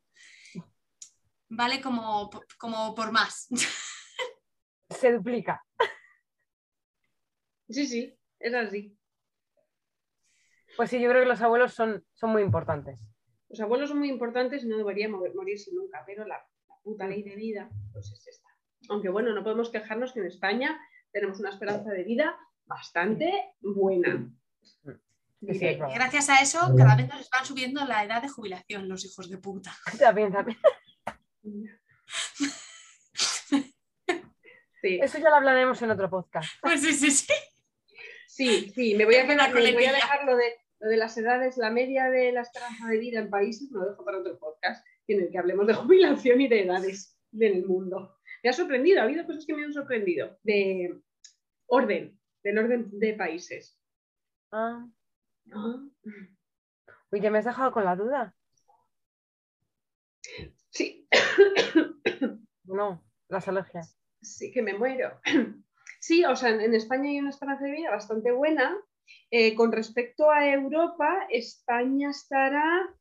vale 1.48 1.80
como, 1.80 2.30
como 2.58 2.94
por 2.94 3.11
más. 3.11 3.48
Se 4.90 5.12
duplica. 5.12 5.61
Sí, 7.68 7.88
sí, 7.88 8.16
es 8.38 8.54
así. 8.54 8.96
Pues 10.76 10.90
sí, 10.90 11.00
yo 11.00 11.08
creo 11.11 11.22
que 11.22 11.28
los 11.28 11.40
abuelos 11.42 11.74
son, 11.74 12.06
son 12.12 12.30
muy 12.30 12.42
importantes. 12.42 13.00
Los 13.48 13.61
abuelos 13.61 13.88
son 13.88 13.98
muy 13.98 14.11
importantes 14.11 14.62
y 14.62 14.68
no 14.68 14.76
deberían 14.76 15.11
morirse 15.11 15.72
nunca, 15.74 16.04
pero 16.06 16.24
la 16.24 16.40
puta 16.83 17.07
ley 17.07 17.23
de 17.23 17.37
vida, 17.37 17.71
pues 17.92 18.11
es 18.12 18.27
esta. 18.27 18.49
Aunque 18.88 19.09
bueno, 19.09 19.33
no 19.33 19.42
podemos 19.42 19.71
quejarnos 19.71 20.12
que 20.12 20.21
en 20.21 20.27
España 20.27 20.81
tenemos 21.12 21.38
una 21.40 21.51
esperanza 21.51 21.90
de 21.90 22.05
vida 22.05 22.37
bastante 22.64 23.55
buena. 23.61 24.31
Gracias 25.40 26.29
a 26.29 26.40
eso, 26.40 26.61
cada 26.77 26.95
vez 26.95 27.09
nos 27.09 27.29
van 27.31 27.45
subiendo 27.45 27.85
la 27.85 28.05
edad 28.05 28.23
de 28.23 28.29
jubilación 28.29 28.88
los 28.88 29.05
hijos 29.05 29.29
de 29.29 29.38
puta. 29.38 29.75
También, 29.99 30.33
también. 30.33 30.59
Sí, 34.81 34.99
Eso 35.01 35.18
ya 35.18 35.31
lo 35.31 35.37
hablaremos 35.37 35.81
en 35.83 35.90
otro 35.90 36.11
podcast. 36.11 36.49
Pues 36.61 36.81
sí, 36.81 36.92
sí, 36.92 37.11
sí. 37.11 37.33
sí, 38.27 38.73
sí, 38.75 38.95
me 38.97 39.05
voy 39.05 39.16
a, 39.16 39.27
quedar, 39.27 39.53
me 39.53 39.73
voy 39.73 39.85
a 39.85 39.92
dejar 39.92 40.25
lo 40.25 40.37
de, 40.37 40.57
lo 40.81 40.88
de 40.88 40.97
las 40.97 41.16
edades, 41.16 41.57
la 41.57 41.71
media 41.71 42.11
de 42.11 42.33
la 42.33 42.42
esperanza 42.42 42.88
de 42.88 42.99
vida 42.99 43.21
en 43.21 43.31
países, 43.31 43.71
me 43.71 43.79
lo 43.81 43.90
dejo 43.90 44.05
para 44.05 44.18
otro 44.18 44.38
podcast 44.38 44.85
en 45.08 45.20
el 45.20 45.30
que 45.30 45.38
hablemos 45.38 45.66
de 45.66 45.74
jubilación 45.74 46.40
y 46.40 46.48
de 46.48 46.62
edades 46.62 47.18
en 47.32 47.42
el 47.42 47.66
mundo. 47.66 48.18
Me 48.42 48.50
ha 48.50 48.52
sorprendido, 48.52 49.00
ha 49.00 49.04
habido 49.04 49.24
cosas 49.26 49.46
que 49.46 49.54
me 49.54 49.64
han 49.64 49.72
sorprendido. 49.72 50.38
De 50.42 51.00
orden, 51.66 52.18
del 52.42 52.58
orden 52.58 52.88
de 52.98 53.14
países. 53.14 53.78
Ah, 54.50 54.86
Ah. 55.52 55.76
uy, 57.10 57.20
ya 57.20 57.30
me 57.30 57.38
has 57.38 57.44
dejado 57.44 57.72
con 57.72 57.84
la 57.84 57.96
duda. 57.96 58.34
Sí, 60.70 61.08
No, 62.64 63.04
las 63.28 63.48
alergias. 63.48 63.98
sí 64.20 64.52
que 64.52 64.62
me 64.62 64.74
muero. 64.74 65.20
Sí, 66.00 66.24
o 66.24 66.34
sea, 66.34 66.48
en, 66.50 66.60
en 66.60 66.74
España 66.74 67.10
hay 67.10 67.20
una 67.20 67.30
esperanza 67.30 67.64
de 67.64 67.70
vida 67.70 67.90
bastante 67.90 68.32
buena. 68.32 68.76
Eh, 69.30 69.54
con 69.54 69.70
respecto 69.70 70.28
a 70.32 70.48
Europa, 70.52 71.28
España 71.30 72.10
estará, 72.10 72.92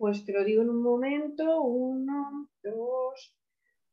pues 0.00 0.24
te 0.24 0.32
lo 0.32 0.42
digo 0.44 0.62
en 0.62 0.70
un 0.70 0.82
momento, 0.82 1.60
uno, 1.60 2.48
dos, 2.62 3.36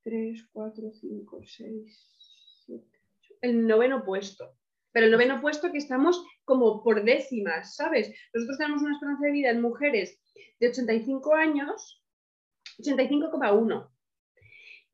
tres, 0.02 0.48
cuatro, 0.54 0.90
cinco, 0.94 1.42
seis, 1.44 2.16
siete, 2.66 2.98
ocho, 3.20 3.34
el 3.42 3.68
noveno 3.68 4.06
puesto. 4.06 4.56
Pero 4.94 5.08
el 5.08 5.12
noveno 5.12 5.42
puesto 5.42 5.70
que 5.70 5.80
estamos 5.80 6.24
como 6.46 6.82
por 6.82 7.04
décimas, 7.04 7.76
¿sabes? 7.76 8.10
Nosotros 8.34 8.58
tenemos 8.58 8.84
una 8.84 8.94
esperanza 8.94 9.26
de 9.26 9.34
vida 9.34 9.50
en 9.50 9.62
mujeres 9.62 10.18
de 10.62 10.70
85 10.70 11.36
años, 11.36 12.02
85,1 12.80 13.90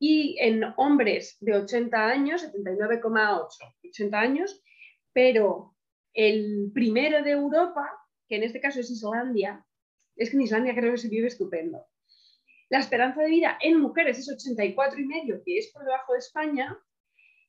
y 0.00 0.36
en 0.40 0.64
hombres 0.76 1.36
de 1.38 1.58
80 1.58 2.06
años, 2.06 2.42
79,8, 2.42 3.46
80 3.88 4.18
años, 4.18 4.64
pero 5.12 5.76
el 6.12 6.72
primero 6.74 7.22
de 7.22 7.30
Europa, 7.30 7.88
que 8.26 8.34
en 8.34 8.42
este 8.42 8.60
caso 8.60 8.80
es 8.80 8.90
Islandia, 8.90 9.64
es 10.16 10.30
que 10.30 10.36
en 10.36 10.42
Islandia 10.42 10.74
creo 10.74 10.92
que 10.92 10.98
se 10.98 11.08
vive 11.08 11.28
estupendo. 11.28 11.86
La 12.70 12.78
esperanza 12.78 13.22
de 13.22 13.28
vida 13.28 13.58
en 13.60 13.80
mujeres 13.80 14.18
es 14.18 14.30
84 14.30 15.00
y 15.00 15.06
medio, 15.06 15.42
que 15.44 15.58
es 15.58 15.70
por 15.72 15.84
debajo 15.84 16.12
de 16.12 16.18
España, 16.18 16.78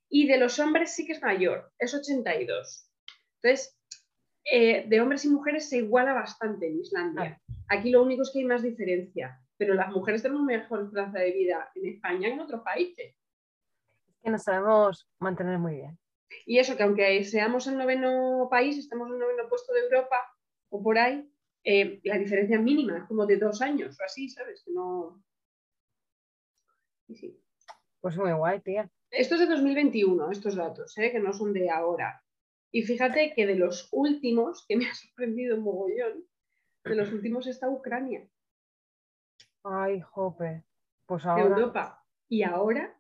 y 0.09 0.27
de 0.27 0.37
los 0.37 0.59
hombres 0.59 0.93
sí 0.93 1.05
que 1.05 1.13
es 1.13 1.21
mayor, 1.21 1.71
es 1.79 1.93
82. 1.93 2.89
Entonces, 3.41 3.77
eh, 4.51 4.85
de 4.87 5.01
hombres 5.01 5.25
y 5.25 5.29
mujeres 5.29 5.69
se 5.69 5.77
iguala 5.77 6.13
bastante 6.13 6.67
en 6.67 6.79
Islandia. 6.79 7.41
Aquí 7.69 7.89
lo 7.89 8.03
único 8.03 8.21
es 8.21 8.31
que 8.31 8.39
hay 8.39 8.45
más 8.45 8.61
diferencia, 8.61 9.39
pero 9.57 9.73
las 9.73 9.89
mujeres 9.89 10.21
tenemos 10.21 10.43
mejor 10.43 10.83
esperanza 10.83 11.19
de 11.19 11.31
vida 11.31 11.71
en 11.75 11.93
España 11.93 12.27
que 12.27 12.33
en 12.33 12.39
otros 12.39 12.61
países. 12.61 13.15
Es 14.07 14.15
que 14.21 14.29
nos 14.29 14.43
sabemos 14.43 15.09
mantener 15.19 15.57
muy 15.57 15.75
bien. 15.75 15.97
Y 16.45 16.59
eso, 16.59 16.77
que 16.77 16.83
aunque 16.83 17.23
seamos 17.23 17.67
el 17.67 17.77
noveno 17.77 18.47
país, 18.49 18.77
estamos 18.77 19.07
en 19.07 19.15
el 19.15 19.19
noveno 19.19 19.49
puesto 19.49 19.73
de 19.73 19.81
Europa 19.81 20.17
o 20.69 20.83
por 20.83 20.97
ahí, 20.97 21.27
eh, 21.65 21.99
la 22.03 22.17
diferencia 22.17 22.57
es 22.57 22.63
mínima, 22.63 22.99
es 22.99 23.03
como 23.05 23.25
de 23.25 23.37
dos 23.37 23.61
años 23.61 23.99
o 23.99 24.03
así, 24.03 24.29
¿sabes? 24.29 24.63
Que 24.63 24.71
no... 24.71 25.21
Sí. 27.13 27.41
Pues 27.99 28.17
muy 28.17 28.31
guay, 28.31 28.61
tía. 28.61 28.89
Esto 29.09 29.35
es 29.35 29.41
de 29.41 29.47
2021, 29.47 30.31
estos 30.31 30.55
datos, 30.55 30.97
¿eh? 30.97 31.11
que 31.11 31.19
no 31.19 31.33
son 31.33 31.53
de 31.53 31.69
ahora. 31.69 32.23
Y 32.71 32.83
fíjate 32.83 33.33
que 33.35 33.45
de 33.45 33.55
los 33.55 33.89
últimos, 33.91 34.65
que 34.67 34.77
me 34.77 34.87
ha 34.87 34.93
sorprendido 34.95 35.57
un 35.57 35.63
mogollón, 35.63 36.25
de 36.83 36.95
los 36.95 37.11
últimos 37.11 37.47
está 37.47 37.67
Ucrania, 37.69 38.29
Ay, 39.63 39.99
jope. 40.01 40.63
Pues 41.07 41.23
de 41.23 41.29
ahora. 41.29 41.43
Europa. 41.43 42.05
Y 42.29 42.43
ahora, 42.43 42.95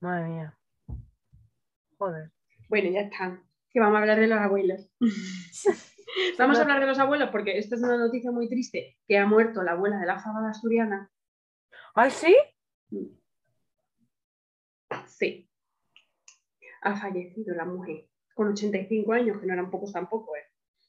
Madre 0.00 0.28
mía. 0.28 0.58
Joder. 1.98 2.32
bueno, 2.68 2.90
ya 2.90 3.00
está. 3.02 3.42
Que 3.72 3.80
vamos 3.80 3.96
a 3.96 4.00
hablar 4.00 4.20
de 4.20 4.26
los 4.26 4.38
abuelos. 4.38 4.90
Vamos 6.38 6.58
a 6.58 6.62
hablar 6.62 6.80
de 6.80 6.86
los 6.86 6.98
abuelos 6.98 7.30
porque 7.30 7.56
esta 7.56 7.74
es 7.76 7.82
una 7.82 7.96
noticia 7.96 8.30
muy 8.30 8.48
triste, 8.48 8.98
que 9.08 9.16
ha 9.16 9.26
muerto 9.26 9.62
la 9.62 9.72
abuela 9.72 9.98
de 9.98 10.06
la 10.06 10.20
fábada 10.20 10.50
asturiana. 10.50 11.10
¿Ay, 11.94 12.10
sí? 12.10 12.36
Sí. 15.06 15.48
Ha 16.82 16.96
fallecido 16.96 17.54
la 17.54 17.64
mujer 17.64 18.08
con 18.34 18.48
85 18.48 19.12
años, 19.12 19.40
que 19.40 19.46
no 19.46 19.52
eran 19.52 19.70
pocos 19.70 19.92
tampoco, 19.92 20.36
¿eh? 20.36 20.44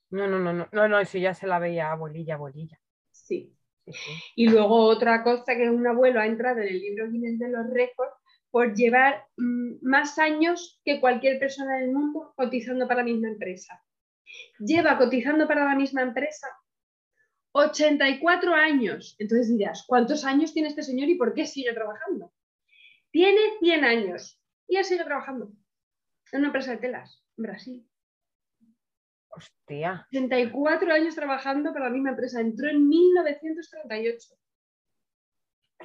No, 0.09 0.27
no, 0.27 0.39
no, 0.39 0.53
no, 0.53 0.67
no, 0.71 0.87
no, 0.87 0.99
eso 0.99 1.17
ya 1.17 1.33
se 1.33 1.47
la 1.47 1.59
veía 1.59 1.91
abuelilla, 1.91 2.35
abuelilla. 2.35 2.79
Sí. 3.11 3.55
Sí, 3.85 3.91
sí. 3.91 4.11
Y 4.35 4.49
luego 4.49 4.85
otra 4.85 5.23
cosa 5.23 5.55
que 5.55 5.69
un 5.69 5.85
abuelo 5.85 6.21
ha 6.21 6.25
entrado 6.25 6.59
en 6.61 6.67
el 6.69 6.79
libro 6.79 7.09
Guinness 7.09 7.39
de 7.39 7.49
los 7.49 7.69
récords 7.69 8.13
por 8.53 8.75
llevar 8.75 9.25
mm, 9.35 9.77
más 9.81 10.19
años 10.19 10.79
que 10.85 11.01
cualquier 11.01 11.39
persona 11.39 11.79
del 11.79 11.91
mundo 11.91 12.33
cotizando 12.35 12.87
para 12.87 12.99
la 12.99 13.05
misma 13.05 13.29
empresa. 13.29 13.83
Lleva 14.59 14.95
cotizando 14.99 15.47
para 15.47 15.65
la 15.65 15.73
misma 15.73 16.03
empresa 16.03 16.47
84 17.53 18.53
años. 18.53 19.15
Entonces 19.17 19.49
dirás, 19.49 19.83
¿cuántos 19.87 20.23
años 20.23 20.53
tiene 20.53 20.69
este 20.69 20.83
señor 20.83 21.09
y 21.09 21.15
por 21.15 21.33
qué 21.33 21.47
sigue 21.47 21.73
trabajando? 21.73 22.31
Tiene 23.09 23.41
100 23.59 23.83
años 23.85 24.39
y 24.67 24.77
él 24.77 24.85
sigue 24.85 25.03
trabajando 25.03 25.51
en 26.31 26.39
una 26.41 26.49
empresa 26.49 26.73
de 26.73 26.77
telas 26.77 27.25
en 27.35 27.43
Brasil. 27.43 27.89
Hostia. 29.29 30.05
84 30.11 30.93
años 30.93 31.15
trabajando 31.15 31.73
para 31.73 31.85
la 31.85 31.91
misma 31.91 32.11
empresa. 32.11 32.39
Entró 32.39 32.69
en 32.69 32.87
1938. 32.87 34.35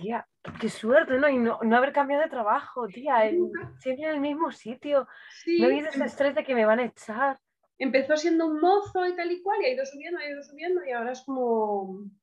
Tía, 0.00 0.26
qué, 0.60 0.68
suerte, 0.68 1.18
¿no? 1.18 1.28
Y 1.28 1.38
no, 1.38 1.58
no 1.62 1.76
haber 1.76 1.92
cambiado 1.92 2.22
de 2.22 2.30
trabajo, 2.30 2.86
tía. 2.88 3.30
siempre 3.78 4.06
en 4.06 4.14
el 4.14 4.20
mismo 4.20 4.50
sitio. 4.52 5.06
Sí, 5.42 5.58
No 5.60 5.66
ha 5.66 5.70
habido 5.70 5.88
ese 5.88 6.04
estrés 6.04 6.34
de 6.34 6.44
que 6.44 6.54
me 6.54 6.64
van 6.64 6.80
a 6.80 6.84
echar. 6.84 7.38
empezó 7.78 8.16
siendo 8.16 8.46
un 8.46 8.60
mozo 8.60 9.06
y 9.06 9.14
tal 9.16 9.30
y 9.30 9.42
cual, 9.42 9.60
y 9.62 9.66
ha 9.66 9.74
ido 9.74 9.84
subiendo, 9.84 10.18
ha 10.18 10.28
ido 10.28 10.42
subiendo, 10.42 10.84
y 10.84 10.92
ahora 10.92 11.12
es 11.12 11.22
como 11.22 11.82
un, 11.82 12.18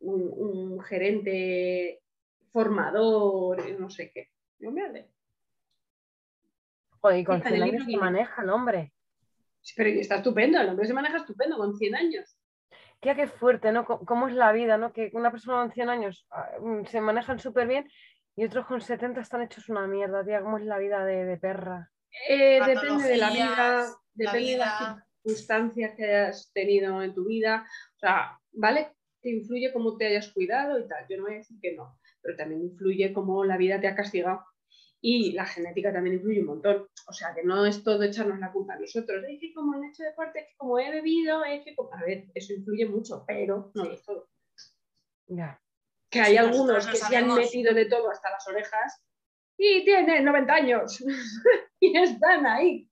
un 0.00 0.80
gerente 0.80 2.00
formador, 2.52 3.78
no 3.80 3.90
sé 3.90 4.10
qué. 4.12 4.30
Yo 4.58 4.70
me 4.70 4.82
ale. 4.82 5.10
Joder, 7.00 7.18
y 7.18 7.24
con 7.24 7.36
Fíjate, 7.38 7.56
100 7.56 7.68
el 7.68 7.74
años 7.74 7.84
se 7.84 7.96
maneja 7.96 8.42
el 8.42 8.50
hombre. 8.50 8.92
Sí, 9.60 9.74
Pero 9.76 9.90
está 9.90 10.16
estupendo, 10.16 10.60
el 10.60 10.68
hombre 10.68 10.86
se 10.86 10.94
maneja 10.94 11.18
estupendo 11.18 11.56
con 11.56 11.76
100 11.76 11.94
años. 11.94 12.38
Tía, 13.00 13.14
qué 13.14 13.26
fuerte, 13.26 13.72
¿no? 13.72 13.84
¿Cómo 13.84 14.28
es 14.28 14.34
la 14.34 14.52
vida, 14.52 14.78
¿no? 14.78 14.92
Que 14.92 15.10
una 15.12 15.30
persona 15.30 15.58
con 15.58 15.72
100 15.72 15.88
años 15.88 16.26
ah, 16.30 16.50
mm, 16.60 16.84
se 16.86 17.00
manejan 17.00 17.38
súper 17.38 17.68
bien 17.68 17.88
y 18.36 18.44
otros 18.44 18.66
con 18.66 18.80
70 18.80 19.20
están 19.20 19.42
hechos 19.42 19.68
una 19.68 19.86
mierda, 19.86 20.24
tía. 20.24 20.40
¿Cómo 20.42 20.58
es 20.58 20.64
la 20.64 20.78
vida 20.78 21.04
de, 21.04 21.24
de 21.24 21.36
perra? 21.36 21.90
Eh, 22.28 22.60
depende 22.64 23.04
de 23.08 23.16
la 23.16 23.30
vida, 23.30 23.46
Patologías, 23.46 23.96
la 24.14 24.32
depende 24.32 24.50
de 24.50 24.58
las 24.58 24.96
circunstancias 25.22 25.94
que 25.96 26.04
hayas 26.04 26.50
tenido 26.52 27.02
en 27.02 27.14
tu 27.14 27.26
vida. 27.26 27.66
O 27.96 27.98
sea, 27.98 28.38
¿vale? 28.52 28.92
Te 29.20 29.30
influye 29.30 29.72
cómo 29.72 29.96
te 29.96 30.06
hayas 30.06 30.32
cuidado 30.32 30.78
y 30.78 30.88
tal. 30.88 31.06
Yo 31.08 31.16
no 31.16 31.24
voy 31.24 31.34
a 31.34 31.38
decir 31.38 31.58
que 31.60 31.74
no, 31.74 31.98
pero 32.22 32.36
también 32.36 32.62
influye 32.62 33.12
cómo 33.12 33.44
la 33.44 33.56
vida 33.56 33.80
te 33.80 33.88
ha 33.88 33.94
castigado. 33.94 34.44
Y 35.06 35.32
la 35.32 35.44
genética 35.44 35.92
también 35.92 36.16
influye 36.16 36.40
un 36.40 36.46
montón. 36.46 36.88
O 37.06 37.12
sea, 37.12 37.34
que 37.34 37.42
no 37.44 37.66
es 37.66 37.84
todo 37.84 38.02
echarnos 38.02 38.38
la 38.38 38.50
culpa 38.50 38.72
a 38.72 38.78
nosotros. 38.78 39.22
Es 39.28 39.38
que 39.38 39.52
como 39.52 39.74
he 39.74 39.86
hecho 39.86 40.02
deporte, 40.02 40.40
es 40.40 40.46
que 40.46 40.56
como 40.56 40.78
he 40.78 40.90
bebido, 40.90 41.44
es 41.44 41.62
que. 41.62 41.76
A 41.92 42.00
ver, 42.02 42.24
eso 42.34 42.54
influye 42.54 42.86
mucho, 42.86 43.22
pero 43.26 43.70
no 43.74 43.84
Sí. 43.84 43.90
es 43.92 44.02
todo. 44.02 44.30
Ya. 45.26 45.60
Que 46.08 46.20
hay 46.20 46.32
Sí, 46.32 46.38
algunos 46.38 46.86
que 46.86 46.96
se 46.96 47.16
han 47.16 47.34
metido 47.34 47.74
de 47.74 47.84
todo 47.84 48.10
hasta 48.10 48.30
las 48.30 48.48
orejas 48.48 49.04
y 49.58 49.84
tienen 49.84 50.24
90 50.24 50.54
años 50.54 51.04
y 51.80 51.98
están 51.98 52.46
ahí 52.46 52.88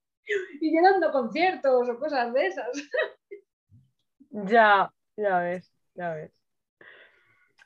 y 0.61 0.71
llenando 0.71 1.11
conciertos 1.11 1.89
o 1.89 1.97
cosas 1.97 2.31
de 2.31 2.45
esas. 2.45 2.67
Ya, 4.29 4.93
ya 5.17 5.39
ves, 5.39 5.73
ya 5.95 6.13
ves. 6.13 6.31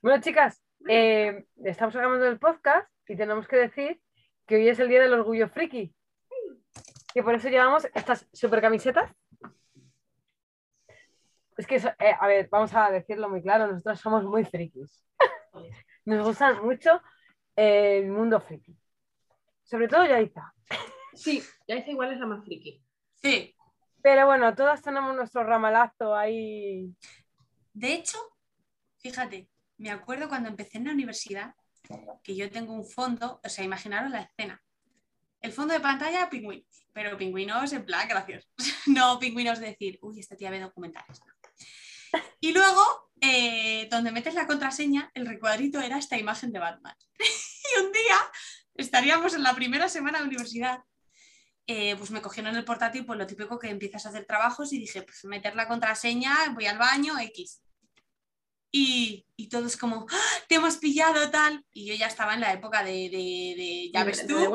Bueno, 0.02 0.22
chicas, 0.22 0.64
eh, 0.88 1.46
estamos 1.66 1.96
acabando 1.98 2.28
el 2.28 2.40
podcast 2.40 2.90
y 3.10 3.18
tenemos 3.18 3.46
que 3.48 3.58
decir 3.58 4.02
que 4.48 4.56
hoy 4.56 4.70
es 4.70 4.80
el 4.80 4.88
día 4.90 5.02
del 5.02 5.14
orgullo 5.14 5.48
friki. 5.50 5.94
Que 7.14 7.22
por 7.24 7.36
eso 7.36 7.50
llevamos 7.50 7.86
estas 7.94 8.28
super 8.34 8.62
camisetas. 8.62 9.12
Es 11.58 11.66
que, 11.66 11.76
eso- 11.76 11.90
eh, 12.00 12.14
a 12.20 12.28
ver, 12.28 12.48
vamos 12.52 12.74
a 12.74 12.92
decirlo 12.92 13.30
muy 13.30 13.42
claro, 13.42 13.68
nosotros 13.68 14.00
somos 14.00 14.24
muy 14.24 14.46
frikis. 14.46 15.04
Nos 16.06 16.26
gusta 16.26 16.54
mucho 16.62 17.02
eh, 17.56 18.00
el 18.00 18.10
mundo 18.12 18.40
friki. 18.40 18.78
Sobre 19.64 19.88
todo 19.88 20.06
Yaiza. 20.06 20.54
Sí, 21.14 21.44
ya 21.68 21.76
dice 21.76 21.92
igual 21.92 22.14
es 22.14 22.20
la 22.20 22.28
más 22.28 22.46
friki. 22.46 22.82
Sí. 23.16 23.56
Pero 24.04 24.28
bueno, 24.28 24.56
todas 24.56 24.82
tenemos 24.82 25.16
nuestro 25.16 25.44
ramalazo 25.44 26.16
ahí. 26.16 26.96
De 27.74 27.94
hecho, 27.94 28.18
fíjate, 29.00 29.50
me 29.78 29.90
acuerdo 29.90 30.30
cuando 30.30 30.48
empecé 30.50 30.78
en 30.78 30.86
la 30.86 30.92
universidad 30.92 31.56
que 32.24 32.36
yo 32.36 32.50
tengo 32.52 32.74
un 32.74 32.86
fondo, 32.86 33.40
o 33.44 33.50
sea, 33.50 33.64
imaginaros 33.64 34.12
la 34.12 34.22
escena. 34.22 34.62
El 35.42 35.52
fondo 35.52 35.74
de 35.74 35.80
pantalla, 35.80 36.30
pingüinos, 36.30 36.88
pero 36.94 37.18
pingüinos 37.18 37.72
en 37.74 37.86
plan 37.86 38.08
graciosos. 38.08 38.50
No 38.88 39.20
pingüinos 39.20 39.60
de 39.60 39.68
decir, 39.68 40.00
uy, 40.02 40.20
esta 40.20 40.36
tía 40.36 40.50
ve 40.50 40.60
documentales. 40.60 41.22
Y 42.40 42.54
luego, 42.54 43.12
eh, 43.22 43.88
donde 43.92 44.12
metes 44.12 44.34
la 44.34 44.48
contraseña, 44.48 45.12
el 45.14 45.26
recuadrito 45.26 45.80
era 45.82 45.98
esta 45.98 46.18
imagen 46.18 46.52
de 46.52 46.60
Batman. 46.60 46.96
y 47.20 47.82
un 47.82 47.92
día 47.92 48.18
estaríamos 48.76 49.34
en 49.34 49.44
la 49.44 49.54
primera 49.56 49.90
semana 49.90 50.20
de 50.20 50.26
universidad. 50.26 50.80
eh, 51.70 51.96
pues 51.98 52.12
me 52.12 52.22
cogieron 52.22 52.56
el 52.56 52.64
portátil, 52.64 53.06
pues 53.06 53.20
lo 53.20 53.28
típico 53.28 53.60
que 53.60 53.70
empiezas 53.70 54.06
a 54.06 54.10
hacer 54.10 54.26
trabajos 54.26 54.72
y 54.72 54.80
dije, 54.80 55.02
pues 55.02 55.26
meter 55.26 55.54
la 55.56 55.68
contraseña, 55.68 56.34
voy 56.54 56.66
al 56.66 56.78
baño, 56.78 57.20
X. 57.20 57.62
Y, 58.78 59.26
y 59.36 59.50
todo 59.50 59.66
es 59.66 59.76
como, 59.76 60.06
¡Ah! 60.08 60.34
te 60.48 60.56
hemos 60.56 60.78
pillado 60.78 61.32
tal. 61.32 61.66
Y 61.74 61.88
yo 61.88 61.96
ya 61.96 62.06
estaba 62.06 62.36
en 62.36 62.42
la 62.42 62.54
época 62.54 62.84
de, 62.84 63.10
de, 63.10 63.56
de 63.58 63.92
ya 63.92 64.04
ves 64.04 64.28
tú. 64.28 64.54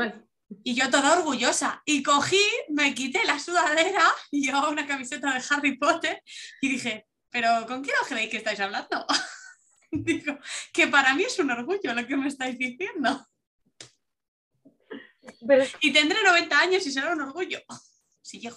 Y 0.62 0.74
yo 0.74 0.88
toda 0.90 1.18
orgullosa. 1.18 1.82
Y 1.85 2.04
cogí, 2.04 2.44
me 2.68 2.94
quité 2.94 3.24
la 3.24 3.40
sudadera 3.40 4.04
y 4.30 4.46
llevaba 4.46 4.68
una 4.70 4.87
camiseta 4.87 5.35
de 5.35 5.42
Harry 5.50 5.76
Potter 5.76 6.22
y 6.61 6.68
dije, 6.68 7.08
pero 7.30 7.66
¿con 7.66 7.82
quién 7.82 7.96
os 8.00 8.06
creéis 8.06 8.30
que 8.30 8.37
estáis 8.37 8.61
hablando? 8.61 9.04
Digo, 9.90 10.38
que 10.72 10.87
para 10.87 11.14
mí 11.14 11.24
es 11.24 11.38
un 11.40 11.50
orgullo 11.50 11.92
lo 11.92 12.06
que 12.06 12.16
me 12.16 12.28
estáis 12.28 12.56
diciendo. 12.56 13.26
Pero 15.46 15.64
Y 15.80 15.92
tendré 15.92 16.22
90 16.22 16.61
años 16.61 16.87
y 16.87 16.92
será 16.92 17.12
un 17.12 17.22
orgullo. 17.22 17.61
Sí, 18.20 18.40
yo. 18.40 18.56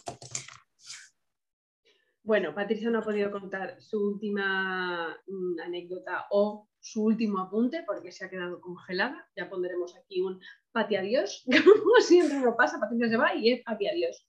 Bueno, 2.25 2.55
Patricia 2.55 2.89
no 2.89 2.97
ha 2.99 3.03
podido 3.03 3.29
contar 3.29 3.79
su 3.79 4.03
última 4.03 5.15
mm, 5.27 5.59
anécdota 5.59 6.25
o 6.31 6.67
su 6.79 7.03
último 7.03 7.39
apunte 7.39 7.83
porque 7.85 8.11
se 8.11 8.25
ha 8.25 8.29
quedado 8.31 8.59
congelada. 8.59 9.29
Ya 9.35 9.47
pondremos 9.47 9.95
aquí 9.95 10.21
un 10.21 10.39
pati 10.71 10.95
adiós. 10.95 11.45
Como 11.45 11.95
siempre 11.99 12.39
lo 12.39 12.57
pasa, 12.57 12.79
Patricia 12.79 13.09
se 13.09 13.17
va 13.17 13.35
y 13.35 13.51
es 13.51 13.63
pati 13.63 13.87
adiós. 13.87 14.27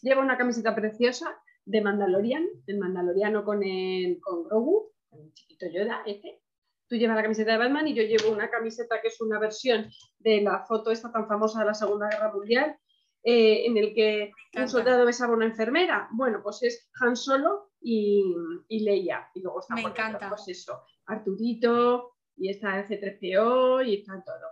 Lleva 0.00 0.22
una 0.22 0.38
camiseta 0.38 0.74
preciosa 0.74 1.38
de 1.66 1.82
Mandalorian, 1.82 2.48
el 2.68 2.78
mandaloriano 2.78 3.44
con, 3.44 3.62
el, 3.62 4.18
con 4.22 4.44
Grogu, 4.44 4.92
el 5.12 5.30
chiquito 5.34 5.66
Yoda, 5.66 6.04
este. 6.06 6.40
Tú 6.88 6.96
llevas 6.96 7.16
la 7.16 7.22
camiseta 7.22 7.52
de 7.52 7.58
Batman 7.58 7.86
y 7.86 7.92
yo 7.92 8.02
llevo 8.02 8.32
una 8.32 8.48
camiseta 8.48 9.02
que 9.02 9.08
es 9.08 9.20
una 9.20 9.38
versión 9.38 9.90
de 10.20 10.40
la 10.40 10.64
foto 10.64 10.90
esta 10.90 11.12
tan 11.12 11.28
famosa 11.28 11.60
de 11.60 11.66
la 11.66 11.74
Segunda 11.74 12.08
Guerra 12.08 12.32
Mundial, 12.32 12.78
eh, 13.28 13.66
en 13.66 13.76
el 13.76 13.92
que 13.92 14.32
un 14.54 14.68
soldado 14.68 15.04
besaba 15.04 15.32
a 15.32 15.36
una 15.36 15.46
enfermera. 15.46 16.08
Bueno, 16.12 16.40
pues 16.44 16.62
es 16.62 16.88
Han 17.00 17.16
Solo 17.16 17.72
y, 17.80 18.24
y 18.68 18.84
Leia. 18.84 19.28
Y 19.34 19.40
luego 19.42 19.58
está 19.58 19.74
Me 19.74 19.82
por 19.82 19.90
dentro, 19.92 20.06
encanta. 20.06 20.28
pues 20.28 20.46
eso, 20.46 20.84
Arturito 21.06 22.12
y 22.36 22.50
está 22.50 22.78
el 22.78 22.86
C3PO 22.86 23.84
y 23.84 23.94
está 23.96 24.22
todo. 24.22 24.46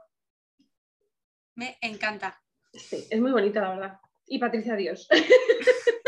Me 1.54 1.78
encanta. 1.82 2.36
Sí, 2.72 3.06
es 3.08 3.20
muy 3.20 3.30
bonita, 3.30 3.60
la 3.60 3.70
verdad. 3.70 4.00
Y 4.26 4.38
Patricia, 4.40 4.74
adiós. 4.74 5.06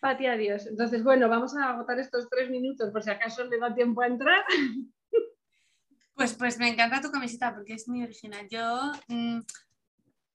Pati, 0.00 0.26
adiós. 0.26 0.66
Entonces, 0.66 1.04
bueno, 1.04 1.28
vamos 1.28 1.54
a 1.56 1.70
agotar 1.70 1.98
estos 1.98 2.28
tres 2.30 2.48
minutos 2.48 2.90
por 2.90 3.02
si 3.02 3.10
acaso 3.10 3.44
le 3.44 3.58
da 3.58 3.74
tiempo 3.74 4.00
a 4.00 4.06
entrar. 4.06 4.44
Pues, 6.14 6.34
pues 6.34 6.58
me 6.58 6.68
encanta 6.68 7.00
tu 7.00 7.10
camiseta 7.10 7.52
porque 7.54 7.74
es 7.74 7.88
muy 7.88 8.02
original. 8.02 8.46
Yo, 8.48 8.92
mm, 9.08 9.40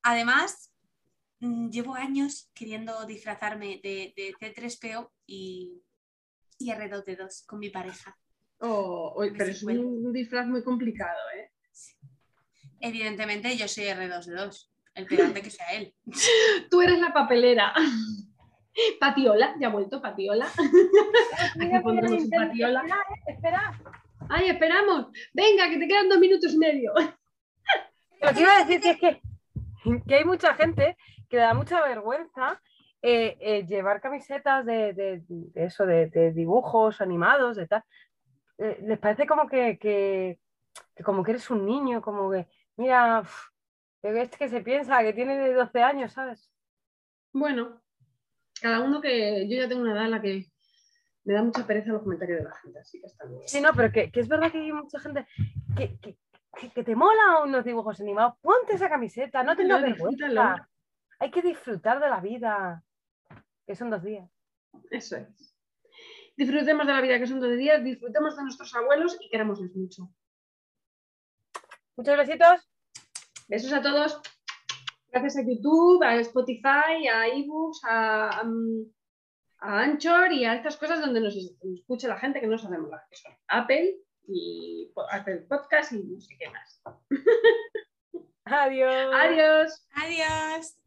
además, 0.04 0.74
mm, 1.40 1.70
llevo 1.70 1.96
años 1.96 2.50
queriendo 2.54 3.06
disfrazarme 3.06 3.80
de, 3.84 4.14
de 4.16 4.34
C3PO 4.40 5.10
y, 5.26 5.82
y 6.58 6.72
R2D2 6.72 7.46
con 7.46 7.60
mi 7.60 7.70
pareja. 7.70 8.18
Oh, 8.60 9.14
oh, 9.16 9.24
pero 9.38 9.52
es 9.52 9.64
un 9.64 10.12
disfraz 10.12 10.46
muy 10.48 10.64
complicado, 10.64 11.18
¿eh? 11.38 11.52
Evidentemente, 12.82 13.56
yo 13.58 13.68
soy 13.68 13.86
R2D2, 13.86 14.70
el 14.96 15.06
pedante 15.06 15.42
que 15.42 15.50
sea 15.50 15.72
él. 15.74 15.94
Tú 16.70 16.82
eres 16.82 17.00
la 17.00 17.14
papelera. 17.14 17.74
Patiola, 19.00 19.56
ya 19.60 19.68
ha 19.68 19.72
vuelto 19.72 20.02
Patiola. 20.02 20.48
Aquí 21.60 21.80
pondremos 21.84 22.24
un 22.24 22.30
patiola. 22.30 22.82
Espera, 22.82 23.04
espera. 23.28 23.82
Ay, 24.30 24.50
esperamos. 24.50 25.08
Venga, 25.34 25.70
que 25.70 25.78
te 25.78 25.88
quedan 25.88 26.08
dos 26.08 26.20
minutos 26.20 26.54
y 26.54 26.58
medio. 26.58 26.94
Lo 28.22 28.34
que 28.34 28.42
iba 28.42 28.56
a 28.56 28.64
decir 28.64 28.80
que 28.80 28.90
es 28.92 29.00
que, 29.00 29.22
que 30.08 30.16
hay 30.16 30.26
mucha 30.26 30.54
gente 30.56 30.98
que 31.30 31.38
le 31.38 31.44
da 31.44 31.54
mucha 31.54 31.82
vergüenza 31.82 32.62
eh, 33.02 33.38
eh, 33.40 33.66
llevar 33.66 34.02
camisetas 34.02 34.66
de, 34.66 34.94
de- 34.94 35.24
de 35.28 35.64
eso, 35.66 35.86
de, 35.86 36.08
de 36.08 36.32
dibujos 36.34 37.00
animados, 37.02 37.56
de 37.58 37.68
tal. 37.68 37.84
Eh, 38.58 38.80
les 38.84 39.00
parece 39.00 39.26
como 39.26 39.48
que, 39.48 39.78
que- 39.80 40.40
que 40.96 41.04
como 41.04 41.24
que 41.24 41.32
eres 41.32 41.50
un 41.50 41.66
niño, 41.66 42.02
como 42.02 42.30
que, 42.32 42.48
mira, 42.76 43.22
uf, 43.22 43.48
que 44.02 44.22
este 44.22 44.38
que 44.38 44.50
se 44.50 44.62
piensa 44.62 45.02
que 45.02 45.14
tiene 45.14 45.38
de 45.38 45.54
12 45.54 45.82
años, 45.82 46.12
¿sabes? 46.14 46.52
Bueno, 47.32 47.82
cada 48.62 48.82
uno 48.82 49.00
que. 49.02 49.48
Yo 49.48 49.62
ya 49.62 49.68
tengo 49.70 49.82
una 49.84 49.94
edad 49.94 50.06
en 50.06 50.12
la 50.12 50.22
que 50.22 50.46
me 51.24 51.34
da 51.34 51.44
mucha 51.44 51.66
pereza 51.66 51.92
los 51.92 52.02
comentarios 52.04 52.40
de 52.40 52.44
la 52.46 52.56
gente, 52.56 52.80
así 52.80 53.00
que 53.00 53.08
está 53.08 53.26
bien. 53.26 53.42
Sí, 53.46 53.62
no, 53.62 53.70
pero 53.74 53.92
que, 53.92 54.12
que 54.12 54.20
es 54.20 54.28
verdad 54.28 54.52
que 54.52 54.58
hay 54.60 54.72
mucha 54.74 55.00
gente 55.00 55.26
que, 55.78 55.98
que- 56.00 56.18
que- 56.74 56.84
te 56.84 56.96
mola 56.96 57.44
unos 57.44 57.64
dibujos 57.64 58.00
animados. 58.02 58.36
Ponte 58.42 58.74
esa 58.76 58.90
camiseta, 58.90 59.44
no 59.44 59.56
tengas 59.56 59.82
vergüenza. 59.82 60.70
Hay 61.20 61.32
que 61.32 61.42
disfrutar 61.42 62.00
de 62.00 62.10
la 62.10 62.20
vida, 62.22 62.84
que 63.68 63.76
son 63.76 63.90
dos 63.90 64.04
días. 64.04 64.30
Eso 64.90 65.18
es. 65.18 65.56
Disfrutemos 66.38 66.88
de 66.88 66.94
la 66.94 67.02
vida 67.02 67.20
que 67.20 67.28
son 67.28 67.40
dos 67.42 67.56
días, 67.58 67.84
disfrutemos 67.84 68.36
de 68.38 68.44
nuestros 68.44 68.74
abuelos 68.76 69.18
y 69.20 69.30
querámosles 69.30 69.76
mucho. 69.76 70.10
Muchos 71.98 72.18
besitos. 72.18 72.70
Besos 73.48 73.74
a 73.74 73.82
todos. 73.82 74.22
Gracias 75.12 75.38
a 75.38 75.42
YouTube, 75.42 76.04
a 76.04 76.16
Spotify, 76.18 77.08
a 77.12 77.28
eBooks, 77.28 77.82
a, 77.84 78.42
um, 78.46 78.86
a 79.60 79.82
Anchor 79.82 80.32
y 80.32 80.46
a 80.46 80.54
estas 80.56 80.78
cosas 80.78 81.02
donde 81.02 81.20
nos 81.20 81.36
es- 81.36 81.58
nos 81.64 81.80
escucha 81.80 82.08
la 82.08 82.20
gente 82.20 82.40
que 82.40 82.48
no 82.48 82.58
sabemos 82.58 82.90
las 82.90 83.06
que 83.10 83.18
son. 83.18 83.34
Apple 83.48 83.98
y 84.28 84.92
Apple 85.12 85.46
Podcast 85.50 85.94
y 85.94 86.04
no 86.04 86.20
sé 86.20 86.38
qué 86.38 86.50
más. 86.50 86.82
Adiós. 88.46 89.14
Adiós. 89.14 89.88
Adiós. 89.94 90.79